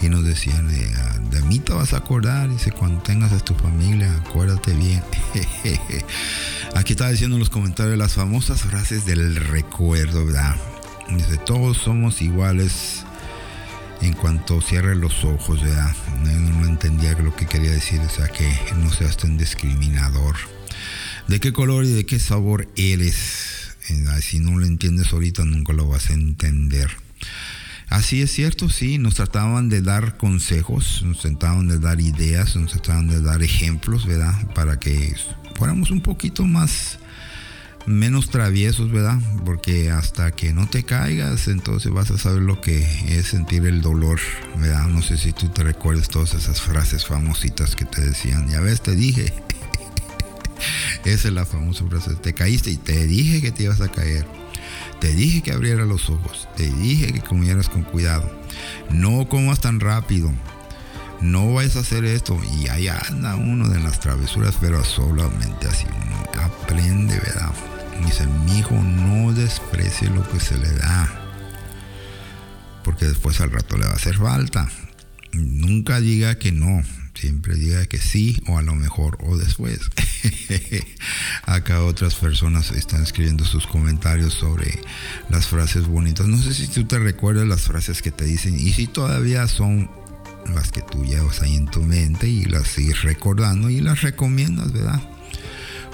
y 0.00 0.08
nos 0.08 0.24
decían, 0.24 0.68
ah, 0.96 1.18
de 1.30 1.40
mí 1.42 1.60
te 1.60 1.72
vas 1.72 1.92
a 1.92 1.98
acordar, 1.98 2.50
dice, 2.50 2.72
cuando 2.72 3.00
tengas 3.02 3.30
a 3.32 3.38
tu 3.38 3.54
familia, 3.54 4.12
acuérdate 4.16 4.72
bien. 4.74 5.00
Aquí 6.74 6.92
estaba 6.94 7.10
diciendo 7.10 7.36
en 7.36 7.40
los 7.40 7.50
comentarios 7.50 7.96
las 7.96 8.14
famosas 8.14 8.62
frases 8.62 9.06
del 9.06 9.36
recuerdo, 9.36 10.26
¿verdad? 10.26 10.56
Dice, 11.08 11.36
todos 11.38 11.78
somos 11.78 12.20
iguales 12.20 13.04
en 14.00 14.12
cuanto 14.12 14.60
cierre 14.60 14.94
los 14.94 15.24
ojos, 15.24 15.62
¿verdad? 15.62 15.94
No, 16.24 16.66
entendía 16.66 17.12
lo 17.14 17.34
que 17.34 17.46
quería 17.46 17.70
decir, 17.72 18.00
o 18.00 18.08
sea, 18.08 18.28
que 18.28 18.48
no 18.76 18.90
seas 18.92 19.16
tan 19.16 19.36
discriminador. 19.36 20.36
¿De 21.26 21.40
qué 21.40 21.52
color 21.52 21.84
y 21.84 21.92
de 21.92 22.06
qué 22.06 22.18
sabor 22.18 22.68
eres? 22.76 23.74
Si 24.20 24.38
no 24.38 24.58
lo 24.58 24.66
entiendes 24.66 25.12
ahorita, 25.12 25.44
nunca 25.44 25.72
lo 25.72 25.86
vas 25.88 26.10
a 26.10 26.12
entender. 26.14 26.90
Así 27.88 28.20
es 28.20 28.30
cierto, 28.30 28.68
sí, 28.68 28.98
nos 28.98 29.14
trataban 29.14 29.70
de 29.70 29.80
dar 29.80 30.18
consejos, 30.18 31.02
nos 31.04 31.20
trataban 31.20 31.68
de 31.68 31.78
dar 31.78 32.00
ideas, 32.00 32.54
nos 32.56 32.72
trataban 32.72 33.08
de 33.08 33.22
dar 33.22 33.42
ejemplos, 33.42 34.06
¿verdad? 34.06 34.34
Para 34.54 34.78
que 34.78 35.14
fuéramos 35.54 35.90
un 35.90 36.02
poquito 36.02 36.44
más, 36.44 36.98
menos 37.88 38.30
traviesos, 38.30 38.90
¿verdad? 38.90 39.18
Porque 39.44 39.90
hasta 39.90 40.30
que 40.30 40.52
no 40.52 40.68
te 40.68 40.84
caigas, 40.84 41.48
entonces 41.48 41.92
vas 41.92 42.10
a 42.10 42.18
saber 42.18 42.42
lo 42.42 42.60
que 42.60 42.86
es 43.08 43.28
sentir 43.28 43.66
el 43.66 43.80
dolor, 43.80 44.20
¿verdad? 44.58 44.86
No 44.88 45.02
sé 45.02 45.16
si 45.16 45.32
tú 45.32 45.48
te 45.48 45.62
recuerdas 45.62 46.08
todas 46.08 46.34
esas 46.34 46.60
frases 46.60 47.06
famositas 47.06 47.74
que 47.74 47.84
te 47.84 48.00
decían, 48.02 48.48
ya 48.48 48.60
ves, 48.60 48.80
te 48.82 48.94
dije. 48.94 49.32
Esa 51.04 51.28
es 51.28 51.34
la 51.34 51.46
famosa 51.46 51.84
frase, 51.86 52.14
te 52.16 52.34
caíste 52.34 52.70
y 52.70 52.76
te 52.76 53.06
dije 53.06 53.40
que 53.40 53.52
te 53.52 53.64
ibas 53.64 53.80
a 53.80 53.88
caer. 53.88 54.26
Te 55.00 55.14
dije 55.14 55.42
que 55.42 55.52
abrieras 55.52 55.86
los 55.86 56.10
ojos. 56.10 56.48
Te 56.56 56.68
dije 56.70 57.12
que 57.12 57.20
comieras 57.20 57.68
con 57.68 57.82
cuidado. 57.82 58.30
No 58.90 59.28
comas 59.28 59.60
tan 59.60 59.78
rápido. 59.78 60.32
No 61.20 61.54
vayas 61.54 61.76
a 61.76 61.80
hacer 61.80 62.04
esto. 62.04 62.38
Y 62.60 62.68
ahí 62.68 62.88
anda 62.88 63.36
uno 63.36 63.68
de 63.68 63.78
las 63.78 64.00
travesuras, 64.00 64.56
pero 64.60 64.84
solamente 64.84 65.68
así 65.68 65.86
uno 65.86 66.42
aprende, 66.42 67.16
¿verdad? 67.20 67.52
Dice, 68.04 68.26
mi 68.26 68.58
hijo, 68.58 68.74
no 68.74 69.32
desprecie 69.32 70.10
lo 70.10 70.28
que 70.28 70.40
se 70.40 70.56
le 70.56 70.70
da. 70.72 71.08
Porque 72.84 73.06
después 73.06 73.40
al 73.40 73.50
rato 73.50 73.76
le 73.76 73.86
va 73.86 73.92
a 73.92 73.96
hacer 73.96 74.16
falta. 74.16 74.68
Nunca 75.32 76.00
diga 76.00 76.38
que 76.38 76.52
no. 76.52 76.82
Siempre 77.14 77.56
diga 77.56 77.84
que 77.86 77.98
sí 77.98 78.40
o 78.46 78.58
a 78.58 78.62
lo 78.62 78.74
mejor 78.74 79.18
o 79.20 79.36
después. 79.36 79.80
Acá 81.42 81.82
otras 81.82 82.14
personas 82.14 82.70
están 82.70 83.02
escribiendo 83.02 83.44
sus 83.44 83.66
comentarios 83.66 84.34
sobre 84.34 84.80
las 85.28 85.48
frases 85.48 85.86
bonitas. 85.86 86.28
No 86.28 86.38
sé 86.38 86.54
si 86.54 86.68
tú 86.68 86.84
te 86.84 86.98
recuerdas 86.98 87.46
las 87.46 87.62
frases 87.62 88.02
que 88.02 88.12
te 88.12 88.24
dicen 88.24 88.58
y 88.58 88.72
si 88.72 88.86
todavía 88.86 89.48
son 89.48 89.90
las 90.54 90.70
que 90.70 90.82
tú 90.82 91.04
llevas 91.04 91.42
ahí 91.42 91.56
en 91.56 91.66
tu 91.66 91.82
mente 91.82 92.28
y 92.28 92.44
las 92.44 92.68
sigues 92.68 93.02
recordando 93.02 93.68
y 93.68 93.80
las 93.80 94.02
recomiendas, 94.02 94.72
¿verdad? 94.72 95.02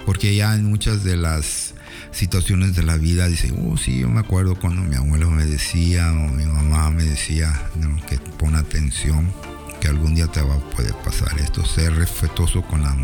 Porque 0.07 0.35
ya 0.35 0.55
en 0.55 0.67
muchas 0.67 1.05
de 1.05 1.17
las 1.17 1.74
situaciones 2.15 2.75
de 2.75 2.83
la 2.83 2.97
vida 2.97 3.27
dice, 3.27 3.53
oh 3.59 3.77
sí, 3.77 4.01
yo 4.01 4.09
me 4.09 4.21
acuerdo 4.21 4.55
cuando 4.55 4.83
mi 4.83 4.97
abuelo 4.97 5.31
me 5.31 5.45
decía 5.45 6.13
o 6.13 6.29
mi 6.29 6.45
mamá 6.45 6.91
me 6.91 7.05
decía 7.05 7.71
¿no? 7.77 7.97
que 8.07 8.19
pon 8.19 8.55
atención, 8.55 9.33
que 9.81 9.89
algún 9.89 10.15
día 10.15 10.29
te 10.29 10.41
va 10.41 10.55
a 10.55 10.71
poder 10.71 10.95
pasar 11.05 11.39
esto, 11.41 11.65
ser 11.67 11.95
respetuoso 11.95 12.63
con 12.63 12.83
las 12.83 12.97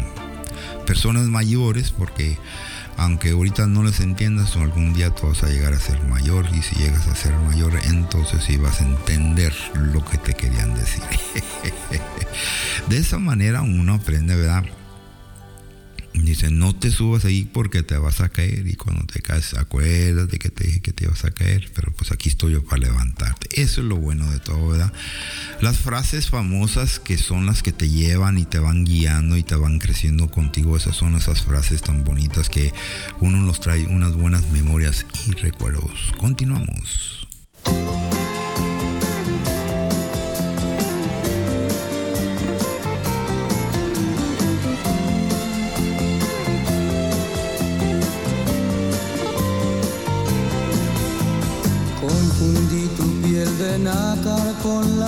personas 0.87 1.27
mayores, 1.27 1.91
porque 1.91 2.39
aunque 2.97 3.31
ahorita 3.31 3.67
no 3.67 3.83
les 3.83 4.01
entiendas, 4.01 4.57
algún 4.57 4.93
día 4.93 5.11
tú 5.11 5.27
vas 5.27 5.43
a 5.43 5.49
llegar 5.49 5.73
a 5.73 5.81
ser 5.81 6.03
mayor 6.05 6.47
y 6.55 6.63
si 6.63 6.77
llegas 6.77 7.09
a 7.09 7.15
ser 7.15 7.35
mayor, 7.35 7.73
entonces 7.85 8.45
sí 8.45 8.57
vas 8.57 8.81
a 8.81 8.85
entender 8.85 9.55
lo 9.75 10.05
que 10.05 10.19
te 10.19 10.35
querían 10.35 10.75
decir. 10.75 11.03
De 12.89 12.99
esa 12.99 13.19
manera 13.19 13.63
uno 13.63 13.95
aprende, 13.95 14.37
¿verdad? 14.37 14.65
Dice, 16.13 16.51
no 16.51 16.75
te 16.75 16.91
subas 16.91 17.25
ahí 17.25 17.45
porque 17.45 17.83
te 17.83 17.97
vas 17.97 18.21
a 18.21 18.29
caer 18.29 18.67
y 18.67 18.75
cuando 18.75 19.05
te 19.07 19.21
caes, 19.21 19.55
acuérdate 19.55 20.39
que 20.39 20.51
te 20.51 20.65
dije 20.65 20.81
que 20.81 20.93
te 20.93 21.05
ibas 21.05 21.25
a 21.25 21.31
caer, 21.31 21.71
pero 21.75 21.93
pues 21.93 22.11
aquí 22.11 22.29
estoy 22.29 22.53
yo 22.53 22.65
para 22.65 22.83
levantarte. 22.83 23.49
Eso 23.61 23.81
es 23.81 23.87
lo 23.87 23.97
bueno 23.97 24.31
de 24.31 24.41
todo, 24.41 24.69
¿verdad? 24.69 24.93
Las 25.61 25.79
frases 25.79 26.29
famosas 26.29 26.99
que 26.99 27.17
son 27.17 27.47
las 27.47 27.63
que 27.63 27.73
te 27.73 27.89
llevan 27.89 28.39
y 28.39 28.45
te 28.45 28.59
van 28.59 28.85
guiando 28.85 29.37
y 29.37 29.45
te 29.45 29.55
van 29.55 29.79
creciendo 29.79 30.31
contigo, 30.31 30.77
esas 30.77 30.97
son 30.97 31.15
esas 31.15 31.43
frases 31.43 31.83
tan 31.83 32.05
bonitas 32.05 32.49
que 32.49 32.73
uno 33.21 33.39
nos 33.39 33.61
trae 33.61 33.87
unas 33.87 34.15
buenas 34.15 34.51
memorias 34.51 35.07
y 35.29 35.33
recuerdos. 35.33 36.13
Continuamos. 36.19 37.29
Con 54.63 55.00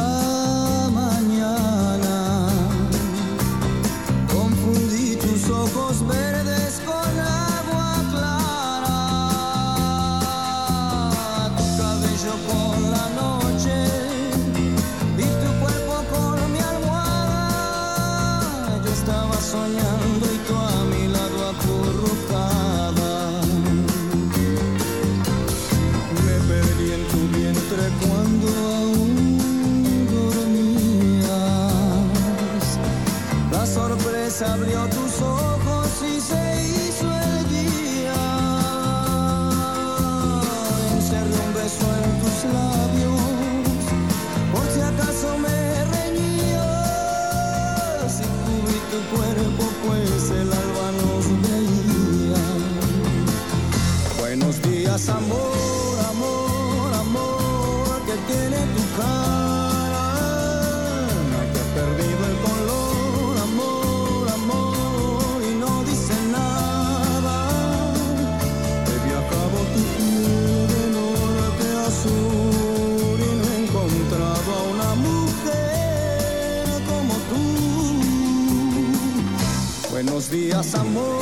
Buenos 80.22 80.30
días, 80.30 80.74
amor, 80.76 81.02
amor, 81.02 81.21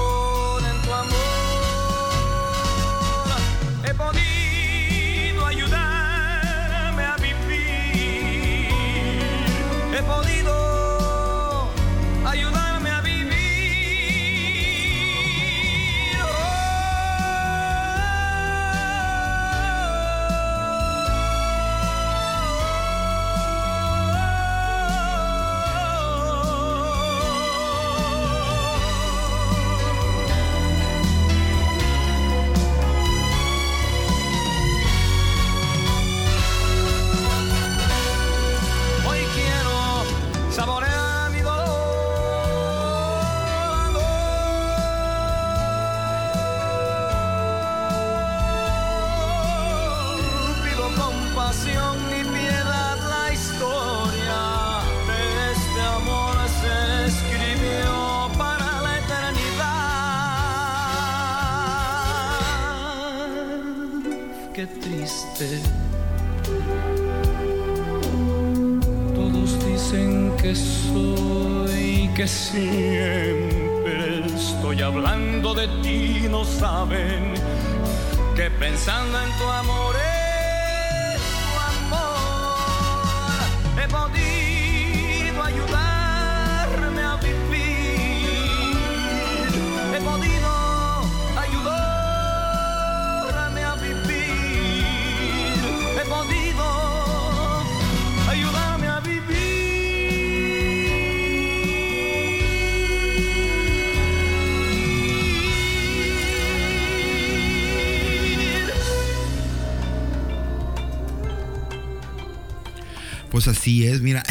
pues 113.43 113.57
así 113.57 113.87
es, 113.87 114.01
mira, 114.01 114.21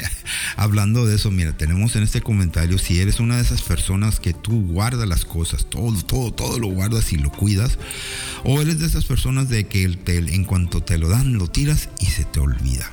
hablando 0.56 1.04
de 1.04 1.16
eso, 1.16 1.30
mira, 1.30 1.54
tenemos 1.54 1.96
en 1.96 2.02
este 2.02 2.22
comentario, 2.22 2.78
si 2.78 2.98
eres 2.98 3.20
una 3.20 3.36
de 3.36 3.42
esas 3.42 3.60
personas 3.60 4.20
que 4.20 4.32
tú 4.32 4.62
guardas 4.62 5.06
las 5.06 5.26
cosas, 5.26 5.66
todo, 5.68 5.92
todo, 6.02 6.32
todo 6.32 6.58
lo 6.58 6.68
guardas 6.68 7.12
y 7.12 7.18
lo 7.18 7.30
cuidas, 7.30 7.78
o 8.42 8.62
eres 8.62 8.80
de 8.80 8.86
esas 8.86 9.04
personas 9.04 9.50
de 9.50 9.66
que 9.66 9.86
te, 10.02 10.16
en 10.16 10.44
cuanto 10.44 10.82
te 10.82 10.96
lo 10.96 11.10
dan, 11.10 11.34
lo 11.34 11.46
tiras 11.46 11.90
y 12.00 12.06
se 12.06 12.24
te 12.24 12.40
olvida. 12.40 12.90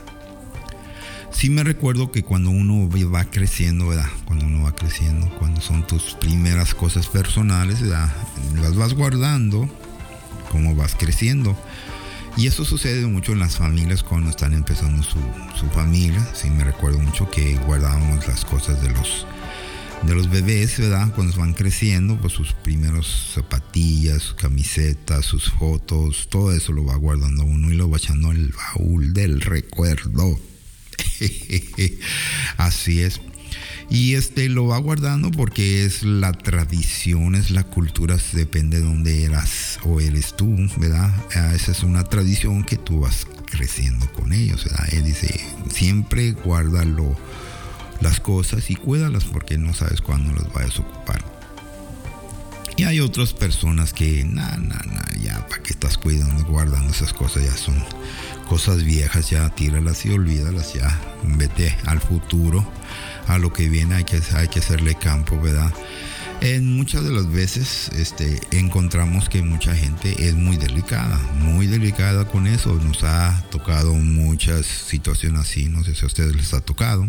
Sí 1.31 1.49
me 1.49 1.63
recuerdo 1.63 2.11
que 2.11 2.23
cuando 2.23 2.49
uno 2.49 2.89
va 3.09 3.23
creciendo, 3.23 3.87
¿verdad? 3.87 4.09
Cuando 4.25 4.47
uno 4.47 4.63
va 4.63 4.75
creciendo, 4.75 5.29
cuando 5.39 5.61
son 5.61 5.87
tus 5.87 6.15
primeras 6.15 6.75
cosas 6.75 7.07
personales, 7.07 7.79
¿verdad? 7.79 8.13
Las 8.55 8.75
vas 8.75 8.93
guardando 8.93 9.69
como 10.51 10.75
vas 10.75 10.95
creciendo. 10.95 11.57
Y 12.37 12.47
eso 12.47 12.63
sucede 12.63 13.05
mucho 13.05 13.33
en 13.33 13.39
las 13.39 13.57
familias 13.57 14.03
cuando 14.03 14.29
están 14.29 14.53
empezando 14.53 15.03
su, 15.03 15.19
familia. 15.73 16.25
Sí, 16.33 16.49
me 16.49 16.63
recuerdo 16.63 16.99
mucho 16.99 17.29
que 17.29 17.55
guardábamos 17.65 18.27
las 18.27 18.45
cosas 18.45 18.81
de 18.81 18.89
los, 18.89 19.25
de 20.03 20.15
los 20.15 20.29
bebés, 20.29 20.79
¿verdad? 20.79 21.13
Cuando 21.13 21.35
van 21.37 21.53
creciendo, 21.53 22.17
pues 22.17 22.33
sus 22.33 22.53
primeros 22.53 23.33
zapatillas, 23.35 24.23
sus 24.23 24.35
camisetas, 24.35 25.25
sus 25.25 25.51
fotos, 25.51 26.27
todo 26.29 26.53
eso 26.53 26.71
lo 26.71 26.85
va 26.85 26.95
guardando 26.95 27.43
uno 27.43 27.71
y 27.71 27.75
lo 27.75 27.89
va 27.89 27.97
echando 27.97 28.31
en 28.31 28.37
el 28.37 28.53
baúl 28.53 29.13
del 29.13 29.41
recuerdo. 29.41 30.39
Así 32.57 33.01
es. 33.01 33.21
Y 33.91 34.15
este 34.15 34.47
lo 34.47 34.67
va 34.67 34.77
guardando 34.77 35.31
porque 35.31 35.83
es 35.83 36.03
la 36.03 36.31
tradición, 36.31 37.35
es 37.35 37.51
la 37.51 37.65
cultura, 37.65 38.17
depende 38.31 38.77
de 38.79 38.85
dónde 38.85 39.25
eras 39.25 39.79
o 39.83 39.99
eres 39.99 40.33
tú, 40.37 40.55
¿verdad? 40.77 41.13
Ah, 41.35 41.53
Esa 41.53 41.73
es 41.73 41.83
una 41.83 42.05
tradición 42.05 42.63
que 42.63 42.77
tú 42.77 43.01
vas 43.01 43.27
creciendo 43.47 44.09
con 44.13 44.31
ellos. 44.31 44.65
Él 44.93 45.03
dice, 45.03 45.41
siempre 45.69 46.31
guárdalo 46.31 47.17
las 47.99 48.21
cosas 48.21 48.69
y 48.69 48.75
cuídalas 48.75 49.25
porque 49.25 49.57
no 49.57 49.73
sabes 49.73 49.99
cuándo 49.99 50.31
las 50.33 50.51
vayas 50.53 50.79
a 50.79 50.83
ocupar. 50.83 51.25
Y 52.77 52.85
hay 52.85 53.01
otras 53.01 53.33
personas 53.33 53.91
que, 53.91 54.23
nah, 54.23 54.57
nah, 54.57 54.81
nah, 54.85 55.21
ya, 55.21 55.45
¿para 55.49 55.61
qué 55.61 55.73
estás 55.73 55.97
cuidando, 55.97 56.45
guardando 56.45 56.93
esas 56.93 57.11
cosas? 57.11 57.43
Ya 57.43 57.57
son 57.57 57.75
cosas 58.47 58.85
viejas, 58.85 59.29
ya 59.29 59.49
tíralas 59.49 60.05
y 60.05 60.11
olvídalas, 60.11 60.73
ya 60.73 60.97
vete 61.23 61.77
al 61.85 61.99
futuro, 61.99 62.65
a 63.27 63.37
lo 63.37 63.53
que 63.53 63.69
viene, 63.69 63.95
hay 63.95 64.03
que, 64.03 64.21
hay 64.35 64.47
que 64.47 64.59
hacerle 64.59 64.95
campo, 64.95 65.39
¿verdad? 65.39 65.71
En 66.41 66.75
muchas 66.75 67.03
de 67.03 67.11
las 67.11 67.31
veces 67.31 67.89
este, 67.95 68.39
encontramos 68.49 69.29
que 69.29 69.43
mucha 69.43 69.75
gente 69.75 70.27
es 70.27 70.33
muy 70.33 70.57
delicada, 70.57 71.19
muy 71.35 71.67
delicada 71.67 72.27
con 72.27 72.47
eso. 72.47 72.73
Nos 72.83 73.03
ha 73.03 73.43
tocado 73.51 73.93
muchas 73.93 74.65
situaciones 74.65 75.41
así, 75.41 75.69
no 75.69 75.83
sé 75.83 75.93
si 75.93 76.03
a 76.03 76.07
ustedes 76.07 76.35
les 76.35 76.55
ha 76.55 76.61
tocado 76.61 77.07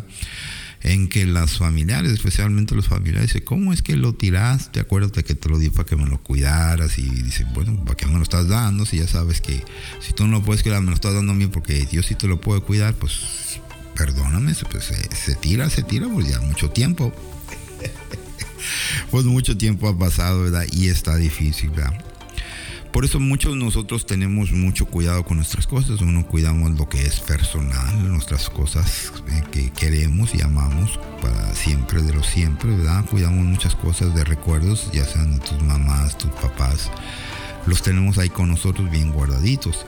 en 0.83 1.09
que 1.09 1.25
las 1.27 1.59
familiares, 1.59 2.13
especialmente 2.13 2.75
los 2.75 2.89
familiares, 2.89 3.29
dicen, 3.29 3.45
¿cómo 3.45 3.73
es 3.73 3.83
que 3.83 3.97
lo 3.97 4.15
tiraste? 4.15 4.81
Acuérdate 4.81 5.23
que 5.23 5.35
te 5.35 5.49
lo 5.49 5.59
di 5.59 5.71
para 5.71 5.87
que 5.87 5.97
me 5.97 6.07
lo 6.07 6.23
cuidaras 6.23 6.99
y 6.99 7.09
dicen, 7.09 7.49
bueno, 7.55 7.83
¿para 7.85 7.97
qué 7.97 8.07
me 8.07 8.15
lo 8.15 8.23
estás 8.23 8.49
dando? 8.49 8.85
Si 8.85 8.99
ya 8.99 9.07
sabes 9.07 9.41
que 9.41 9.65
si 10.01 10.13
tú 10.13 10.27
no 10.27 10.39
lo 10.39 10.43
puedes 10.43 10.63
cuidar, 10.63 10.83
me 10.83 10.89
lo 10.89 10.95
estás 10.95 11.15
dando 11.15 11.33
a 11.33 11.35
mí 11.35 11.47
porque 11.47 11.87
Dios 11.87 12.07
sí 12.07 12.17
te 12.17 12.27
lo 12.27 12.41
puede 12.41 12.61
cuidar, 12.61 12.95
pues 12.95 13.61
perdóname, 13.95 14.55
pues 14.71 14.85
se, 14.85 15.15
se 15.15 15.35
tira, 15.35 15.69
se 15.71 15.83
tira, 15.83 16.09
pues 16.13 16.29
ya 16.29 16.41
mucho 16.41 16.71
tiempo. 16.71 17.13
pues 19.11 19.25
mucho 19.25 19.57
tiempo 19.57 19.89
ha 19.89 19.99
pasado, 19.99 20.45
¿verdad? 20.45 20.65
Y 20.73 20.89
está 20.89 21.17
difícil, 21.17 21.71
¿verdad? 21.71 21.93
Por 22.93 23.07
eso 23.07 23.19
muchos 23.19 23.55
de 23.55 23.59
nosotros 23.59 24.05
tenemos 24.05 24.53
mucho 24.53 24.85
cuidado 24.85 25.25
con 25.25 25.39
nuestras 25.39 25.67
cosas. 25.67 26.03
Uno 26.03 26.27
cuidamos 26.27 26.73
lo 26.73 26.91
que 26.91 27.03
es 27.07 27.21
personal, 27.21 28.07
nuestras 28.07 28.51
cosas 28.51 29.11
eh, 29.29 29.43
que 29.51 29.71
queremos 29.71 30.35
y 30.35 30.43
amamos 30.43 31.01
para 31.23 31.55
siempre, 31.55 32.03
de 32.03 32.13
lo 32.13 32.23
siempre, 32.23 32.77
¿verdad? 32.77 33.07
Cuidamos 33.07 33.47
muchas 33.47 33.75
cosas 33.75 34.15
de 34.15 34.25
recuerdos, 34.25 34.91
ya 34.93 35.07
sean 35.07 35.39
de 35.39 35.39
tus 35.39 35.63
mamás, 35.63 36.19
tus 36.19 36.31
papás. 36.33 36.91
Los 37.67 37.81
tenemos 37.81 38.19
ahí 38.19 38.29
con 38.29 38.51
nosotros 38.51 38.91
bien 38.91 39.11
guardaditos. 39.11 39.87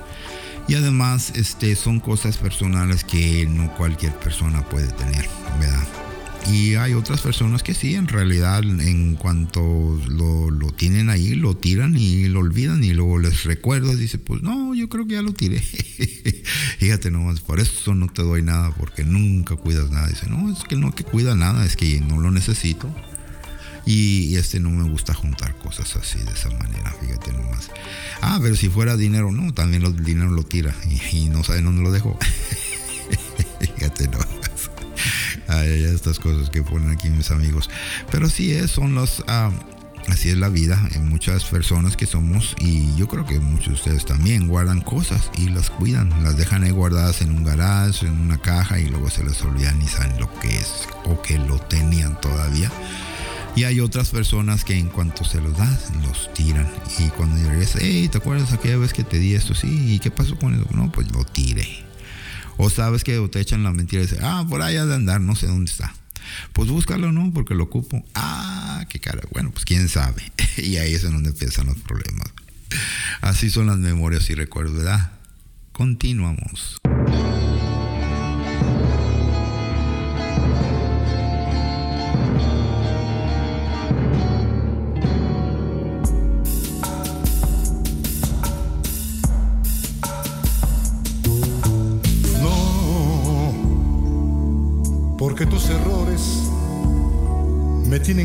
Y 0.67 0.75
además 0.75 1.33
este, 1.35 1.77
son 1.77 2.01
cosas 2.01 2.39
personales 2.39 3.05
que 3.05 3.47
no 3.47 3.75
cualquier 3.75 4.15
persona 4.15 4.65
puede 4.65 4.89
tener, 4.89 5.29
¿verdad? 5.61 5.87
Y 6.51 6.75
hay 6.75 6.93
otras 6.93 7.23
personas 7.23 7.63
que 7.63 7.73
sí, 7.73 7.95
en 7.95 8.07
realidad, 8.07 8.63
en 8.63 9.17
cuanto 9.17 9.99
lo, 10.09 10.51
lo, 10.51 10.73
tienen 10.73 11.09
ahí, 11.09 11.35
lo 11.35 11.57
tiran 11.57 11.97
y 11.97 12.29
lo 12.29 12.41
olvidan 12.41 12.85
y 12.85 12.93
luego 12.93 13.19
les 13.19 13.45
recuerdas, 13.45 13.99
dice, 13.99 14.19
pues 14.19 14.43
no, 14.43 14.75
yo 14.75 14.91
creo 14.91 15.07
que 15.07 15.15
ya 15.15 15.23
lo 15.23 15.33
tiré. 15.33 15.61
Fíjate 16.79 17.11
nomás, 17.11 17.41
por 17.41 17.61
eso 17.61 17.95
no 17.95 18.09
te 18.09 18.23
doy 18.23 18.43
nada, 18.43 18.75
porque 18.77 19.05
nunca 19.05 19.57
cuidas 19.57 19.91
nada. 19.91 20.09
Dice, 20.09 20.29
no, 20.29 20.53
es 20.53 20.65
que 20.65 20.77
no 20.77 20.95
que 20.95 21.05
cuida 21.05 21.35
nada, 21.35 21.65
es 21.65 21.77
que 21.77 22.01
no 22.01 22.21
lo 22.21 22.31
necesito. 22.31 22.95
Y, 23.87 24.37
este 24.37 24.61
no 24.61 24.71
me 24.71 24.89
gusta 24.89 25.15
juntar 25.15 25.57
cosas 25.59 25.95
así, 25.97 26.19
de 26.19 26.33
esa 26.33 26.51
manera, 26.51 26.95
fíjate 27.01 27.33
nomás. 27.33 27.71
Ah, 28.23 28.39
pero 28.41 28.57
si 28.57 28.69
fuera 28.69 28.97
dinero, 28.97 29.31
no, 29.31 29.53
también 29.53 29.83
el 29.85 30.05
dinero 30.05 30.31
lo 30.31 30.43
tira 30.43 30.75
y, 31.13 31.17
y 31.17 31.29
no 31.29 31.45
sabe 31.45 31.63
dónde 31.63 31.83
lo 31.83 31.93
dejo. 31.93 32.19
fíjate 33.61 34.09
nomás. 34.09 34.29
Ay, 35.49 35.85
estas 35.85 36.19
cosas 36.19 36.51
que 36.51 36.63
ponen 36.63 36.91
aquí 36.91 37.11
mis 37.11 37.31
amigos. 37.31 37.69
Pero 38.11 38.29
sí 38.29 38.53
es, 38.53 38.71
son 38.71 38.95
los... 38.95 39.23
ah, 39.29 39.51
así 40.09 40.31
es 40.31 40.37
la 40.37 40.49
vida. 40.49 40.83
Hay 40.93 41.01
muchas 41.01 41.45
personas 41.45 41.97
que 41.97 42.07
somos, 42.07 42.57
y 42.61 42.95
yo 42.97 43.09
creo 43.09 43.27
que 43.27 43.39
muchos 43.41 43.69
de 43.69 43.75
ustedes 43.75 44.05
también, 44.07 44.49
guardan 44.49 44.81
cosas 44.81 45.31
y 45.37 45.49
las 45.51 45.71
cuidan. 45.71 46.11
Las 46.23 46.37
dejan 46.37 46.65
ahí 46.65 46.71
guardadas 46.71 47.21
en 47.21 47.31
un 47.31 47.45
garage, 47.45 48.07
en 48.07 48.19
una 48.21 48.39
caja, 48.39 48.79
y 48.79 48.87
luego 48.89 49.11
se 49.11 49.25
les 49.25 49.41
olvidan 49.43 49.81
y 49.83 49.87
saben 49.87 50.19
lo 50.19 50.33
que 50.41 50.57
es 50.57 50.89
o 51.05 51.21
que 51.21 51.39
lo 51.39 51.59
tenían 51.59 52.21
todavía. 52.21 52.71
Y 53.57 53.65
hay 53.65 53.79
otras 53.79 54.11
personas 54.11 54.65
que 54.65 54.77
en 54.77 54.89
cuanto 54.89 55.25
se 55.25 55.41
los 55.41 55.57
das, 55.57 55.93
los 56.03 56.33
tiran. 56.35 56.69
Y 56.99 57.09
cuando 57.11 57.37
regresas, 57.49 57.83
hey, 57.85 58.09
¿te 58.09 58.19
acuerdas 58.19 58.53
aquella 58.53 58.79
vez 58.79 58.93
que 58.93 59.05
te 59.05 59.19
di 59.19 59.35
esto? 59.35 59.55
Sí, 59.55 59.95
¿y 59.95 59.99
qué 60.01 60.11
pasó 60.11 60.37
con 60.37 60.55
eso? 60.55 60.67
No, 60.73 60.91
pues 60.91 61.11
lo 61.13 61.25
tiré. 61.25 61.85
O 62.57 62.69
sabes 62.69 63.05
que 63.05 63.17
te 63.29 63.41
echan 63.41 63.63
la 63.63 63.73
mentira 63.73 64.03
y 64.03 64.07
dicen, 64.07 64.25
ah, 64.25 64.45
por 64.49 64.61
ha 64.63 64.69
de 64.69 64.95
andar, 64.95 65.21
no 65.21 65.37
sé 65.37 65.47
dónde 65.47 65.71
está. 65.71 65.95
Pues 66.53 66.69
búscalo, 66.69 67.13
¿no? 67.13 67.33
Porque 67.33 67.55
lo 67.55 67.65
ocupo. 67.65 68.05
Ah, 68.15 68.85
qué 68.89 68.99
cara. 68.99 69.23
Bueno, 69.33 69.51
pues 69.53 69.65
quién 69.65 69.89
sabe. 69.89 70.33
y 70.57 70.77
ahí 70.79 70.95
es 70.95 71.05
en 71.05 71.13
donde 71.13 71.31
empiezan 71.31 71.67
los 71.67 71.79
problemas. 71.79 72.29
Así 73.21 73.51
son 73.51 73.67
las 73.67 73.79
memorias 73.79 74.29
y 74.31 74.35
recuerdos, 74.35 74.77
¿verdad? 74.77 75.13
Continuamos. 75.73 76.81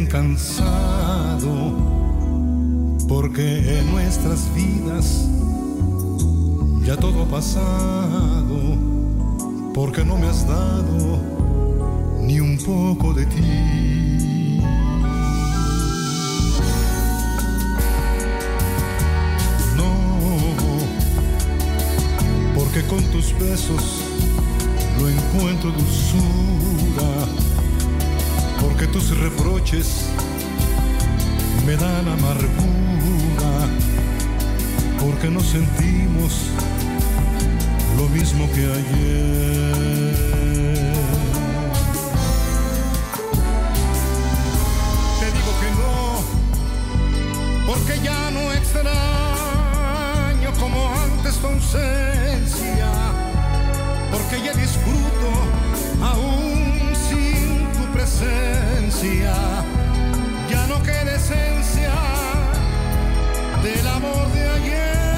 Cansado, 0.09 1.71
porque 3.07 3.79
en 3.79 3.91
nuestras 3.91 4.53
vidas 4.55 5.27
ya 6.83 6.97
todo 6.97 7.23
ha 7.23 7.27
pasado, 7.27 8.75
porque 9.73 10.03
no 10.03 10.17
me 10.17 10.27
has 10.27 10.47
dado 10.47 11.19
ni 12.21 12.39
un 12.39 12.57
poco 12.57 13.13
de 13.13 13.27
ti. 13.27 14.61
No, 19.77 19.93
porque 22.55 22.81
con 22.87 23.03
tus 23.11 23.37
besos 23.37 24.01
no 24.99 25.07
encuentro 25.07 25.71
dulzura, 25.71 27.27
porque 28.61 28.87
tus 28.87 29.17
reproches 29.17 30.05
me 31.65 31.75
dan 31.75 32.07
amargura, 32.07 33.67
porque 34.99 35.29
no 35.29 35.39
sentimos 35.39 36.47
lo 37.97 38.07
mismo 38.09 38.49
que 38.53 38.65
ayer. 38.65 40.13
Te 45.19 45.25
digo 45.37 45.51
que 45.61 45.69
no, 45.79 46.21
porque 47.67 47.99
ya 48.03 48.31
no 48.31 48.51
extraño 48.53 50.51
como 50.59 50.89
antes 50.89 51.35
tu 51.37 51.47
ausencia, 51.47 52.91
porque 54.11 54.41
ya 54.43 54.53
disfruto 54.53 55.48
presencia, 58.09 59.33
ya 60.49 60.67
no 60.67 60.81
queda 60.81 61.15
esencia 61.15 61.93
del 63.61 63.87
amor 63.87 64.31
de 64.33 64.49
ayer. 64.49 65.08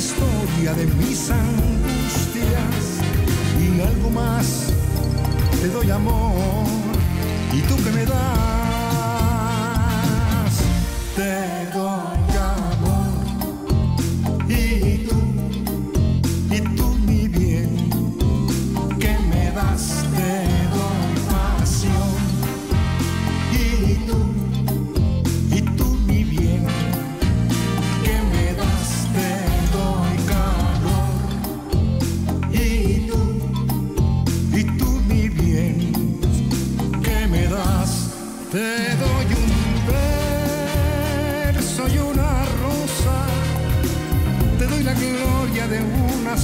historia 0.00 0.72
de 0.72 0.86
mis 0.86 1.30
angustias. 1.30 2.82
Y 3.60 3.80
algo 3.82 4.10
más 4.10 4.72
te 5.60 5.68
doy 5.68 5.90
amor. 5.90 6.66
Y 7.52 7.60
tú 7.62 7.76
que 7.84 7.90
me 7.90 8.06
das 8.06 8.49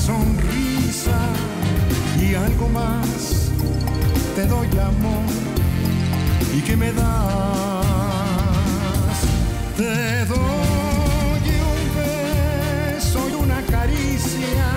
sonrisa 0.06 1.18
y 2.20 2.34
algo 2.34 2.68
más. 2.68 3.50
Te 4.36 4.46
doy 4.46 4.68
amor 4.78 5.30
y 6.56 6.60
que 6.60 6.76
me 6.76 6.92
das. 6.92 7.86
Te 9.76 10.24
doy 10.26 11.46
un 11.72 11.82
beso 11.98 13.20
y 13.30 13.34
una 13.34 13.60
caricia. 13.62 14.68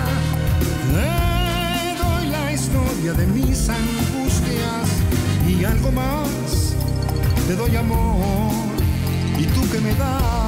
Te 0.94 1.10
doy 2.02 2.26
la 2.36 2.52
historia 2.52 3.12
de 3.12 3.26
mis 3.28 3.68
angustias 3.68 4.86
y 5.46 5.64
algo 5.64 5.92
más. 5.92 6.74
Te 7.46 7.54
doy 7.54 7.76
amor 7.76 8.52
y 9.38 9.44
tú 9.44 9.62
que 9.70 9.80
me 9.80 9.94
das. 9.94 10.39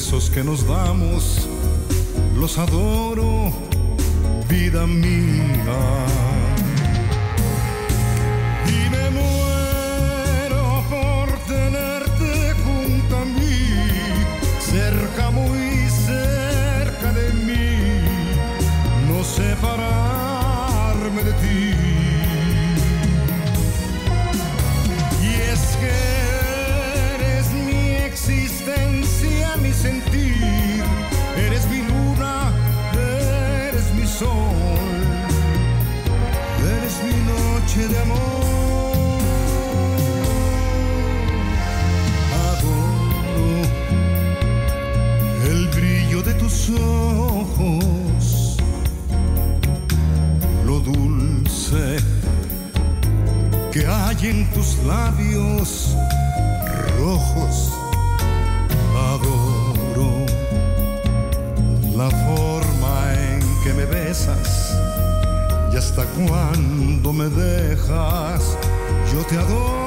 besos 0.00 0.30
que 0.30 0.42
nos 0.42 0.66
damos, 0.66 1.46
los 2.34 2.56
adoro, 2.56 3.52
vida 4.48 4.86
mía. 4.86 6.49
sol, 34.20 34.28
eres 36.76 36.96
mi 37.06 37.18
noche 37.32 37.80
de 37.88 37.96
amor. 38.06 39.20
Adoro 42.48 43.50
el 45.50 45.60
brillo 45.68 46.20
de 46.22 46.34
tus 46.34 46.56
ojos, 46.70 48.24
lo 50.66 50.76
dulce 50.80 51.86
que 53.72 53.86
hay 53.86 54.20
en 54.32 54.50
tus 54.50 54.68
labios 54.92 55.96
rojos. 56.98 57.54
Adoro 59.12 60.10
la 61.96 62.10
forma 62.10 62.49
promesas. 64.10 64.76
Y 65.72 65.76
hasta 65.76 66.04
cuando 66.04 67.12
me 67.12 67.28
dejas, 67.28 68.56
yo 69.12 69.22
te 69.24 69.36
adoro 69.36 69.79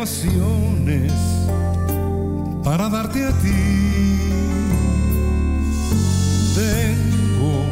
emociones 0.00 1.12
para 2.64 2.88
darte 2.88 3.22
a 3.22 3.32
ti. 3.32 4.18
Tengo 6.54 7.66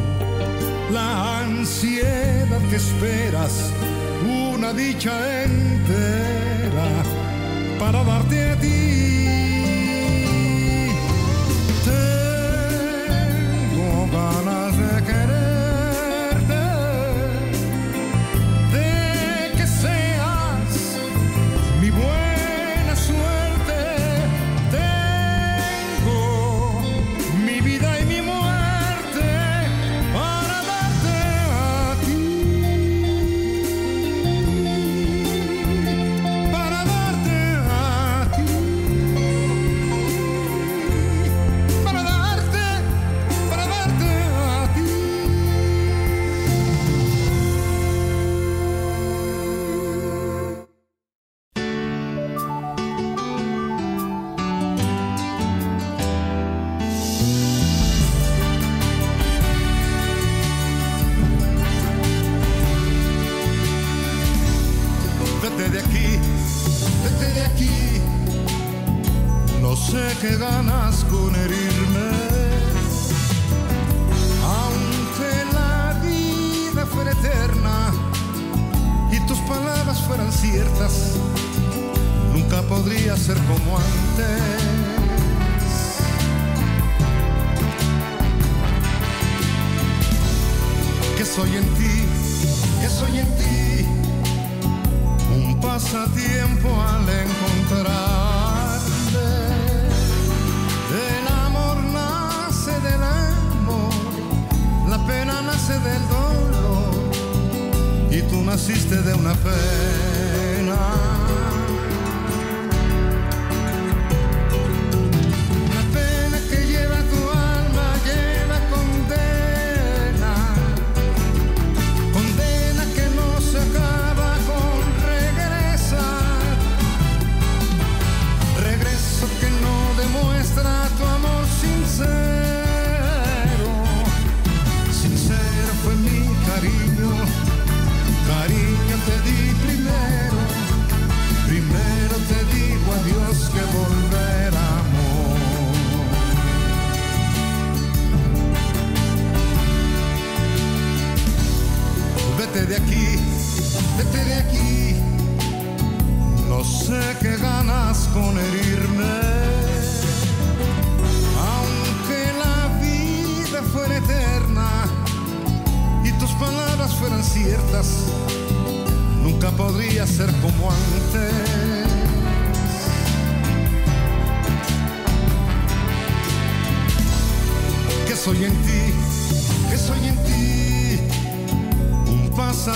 la 0.91 1.39
ansiedad 1.39 2.61
que 2.69 2.75
esperas, 2.75 3.71
una 4.53 4.73
dicha 4.73 5.43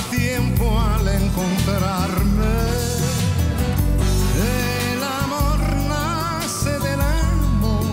un 0.04 0.10
pasatiempo 0.10 0.80
al 0.80 1.08
encontrarme. 1.08 2.54
El 4.92 5.04
amor 5.04 5.60
nace 5.88 6.72
del 6.80 7.02
amor, 7.02 7.86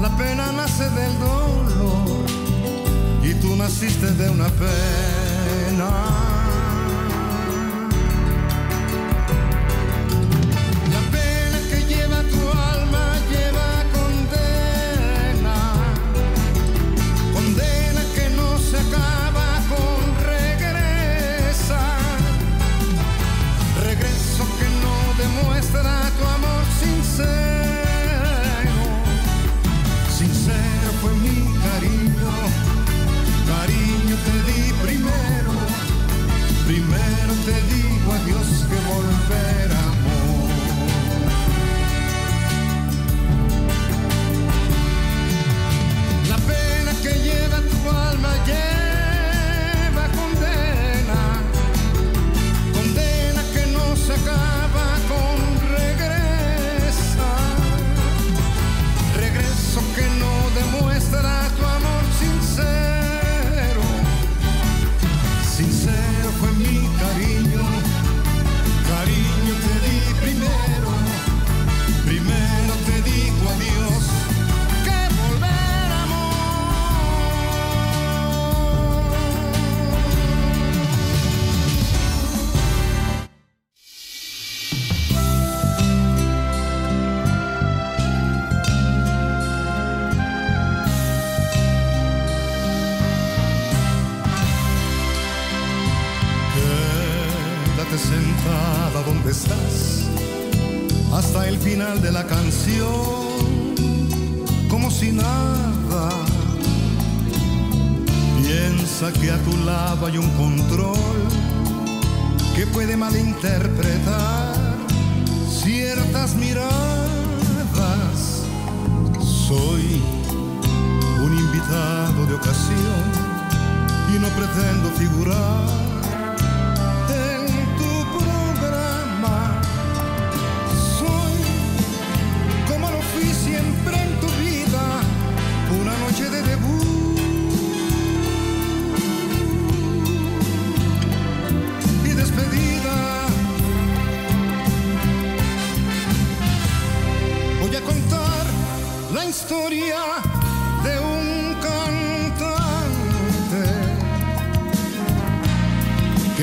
la 0.00 0.16
pena 0.16 0.52
nace 0.52 0.84
del 0.90 1.18
dolor 1.18 2.26
y 3.22 3.34
tú 3.34 3.56
naciste 3.56 4.12
de 4.12 4.30
una 4.30 4.48
pena. 4.48 6.05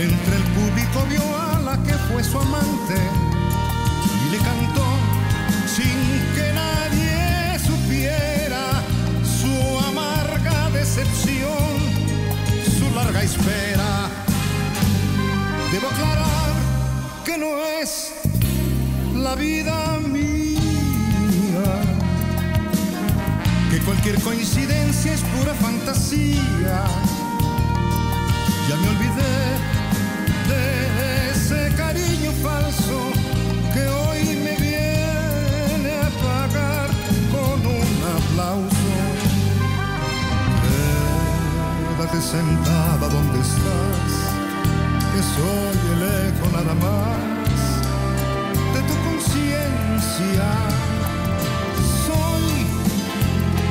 Entre 0.04 0.36
el 0.36 0.44
público 0.44 1.06
vio 1.10 1.24
a 1.38 1.60
la 1.62 1.82
que 1.84 1.94
fue 1.94 2.22
su 2.24 2.38
amante 2.38 2.98
y 4.26 4.32
le 4.32 4.38
cantó 4.38 4.86
sin 5.66 5.98
que 6.36 6.52
nadie 6.54 7.58
supiera 7.60 8.84
su 9.40 9.54
amarga 9.88 10.70
decepción, 10.72 11.70
su 12.78 12.94
larga 12.94 13.24
espera. 13.24 14.10
Debo 15.72 15.88
aclarar 15.88 16.52
que 17.24 17.38
no 17.38 17.66
es 17.82 18.14
la 19.16 19.36
vida 19.36 20.00
mía, 20.00 21.66
que 23.72 23.80
cualquier 23.80 24.20
coincidencia 24.22 25.14
es 25.14 25.22
pura 25.22 25.54
fantasía. 25.54 26.84
Ya 28.70 28.76
me 28.78 28.90
olvidé 28.90 29.53
de 30.48 31.32
ese 31.32 31.76
cariño 31.76 32.32
falso 32.42 33.12
que 33.74 33.88
hoy 33.88 34.24
me 34.44 34.56
viene 34.58 35.92
a 36.02 36.10
pagar 36.28 36.90
con 37.32 37.66
un 37.66 37.90
aplauso. 38.18 38.94
Quédate 41.98 42.22
sentada 42.22 43.08
donde 43.08 43.40
estás, 43.40 44.12
que 45.12 45.22
soy 45.36 45.76
el 45.94 46.02
eco 46.28 46.46
nada 46.52 46.74
más 46.76 47.34
de 48.74 48.82
tu 48.90 48.96
conciencia. 49.08 50.48
Soy 52.06 52.46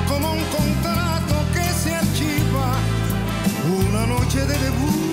como 0.08 0.32
un 0.32 0.44
contrato 0.56 1.34
que 1.52 1.66
se 1.82 1.94
archiva 1.94 2.68
una 3.88 4.06
noche 4.06 4.40
de 4.46 4.58
debut 4.58 5.11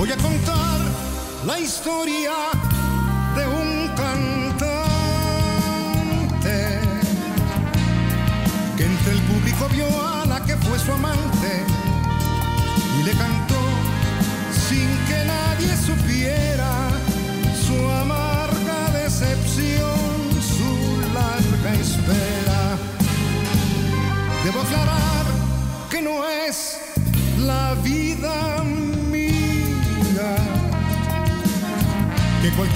Voy 0.00 0.10
a 0.10 0.16
contar 0.16 0.80
la 1.46 1.58
historia 1.60 2.32
de 3.36 3.46
un 3.46 3.88
cantante 3.94 4.80
que 8.76 8.84
entre 8.84 9.12
el 9.12 9.20
público 9.20 9.68
vio 9.70 9.86
a 9.86 10.24
la 10.24 10.40
que 10.44 10.56
fue 10.56 10.78
su 10.78 10.90
amante 10.92 11.64
y 12.98 13.02
le 13.02 13.12
cantó 13.12 13.60
sin 14.68 14.88
que 15.06 15.24
nadie 15.26 15.76
supiera 15.76 16.79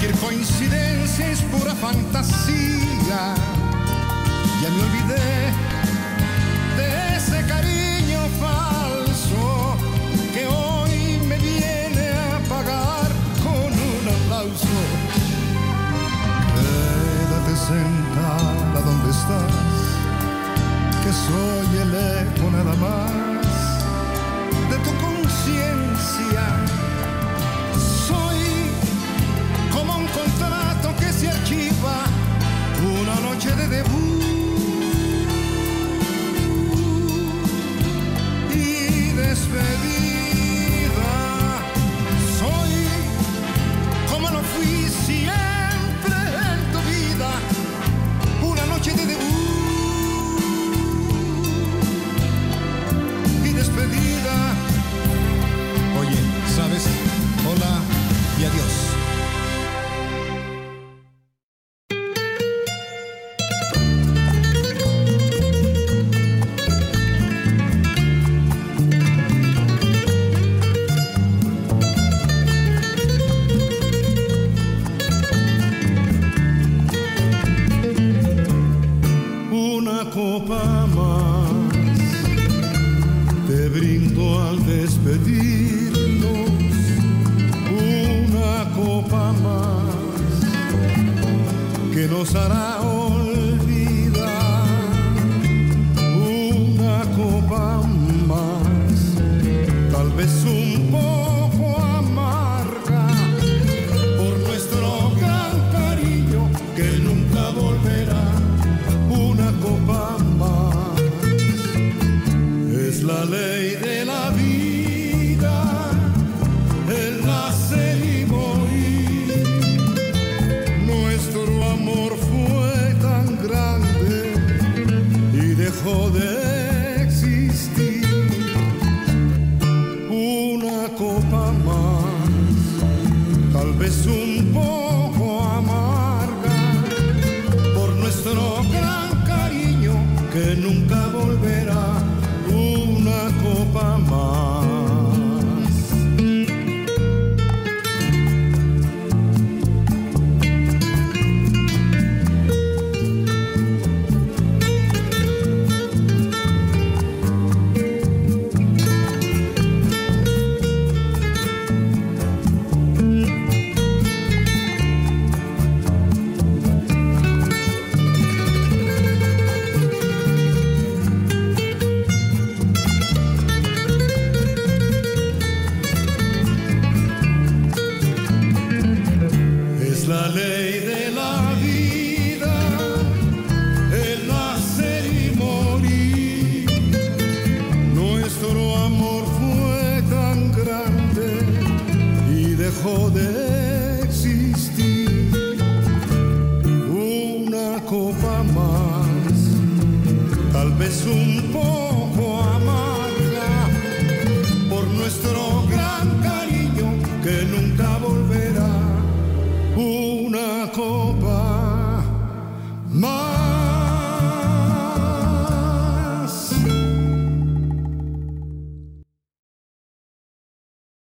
Cualquier 0.05 0.23
coincidencia 0.23 1.31
es 1.31 1.41
pura 1.41 1.73
fantasía. 1.73 3.33
Ya 4.61 4.69
me 4.69 4.83
olvidé 4.83 5.51
de 6.77 7.17
ese 7.17 7.43
cariño 7.47 8.19
falso 8.39 9.75
que 10.31 10.45
hoy 10.45 11.19
me 11.27 11.37
viene 11.39 12.09
a 12.11 12.39
pagar 12.47 13.09
con 13.41 13.73
un 13.73 14.07
aplauso. 14.15 14.77
Quédate 16.53 17.55
sentada 17.55 18.81
donde 18.85 19.09
estás, 19.09 19.53
que 21.03 21.11
soy 21.13 21.77
el 21.81 21.95
eco 21.95 22.51
nada 22.51 22.75
más 22.75 23.24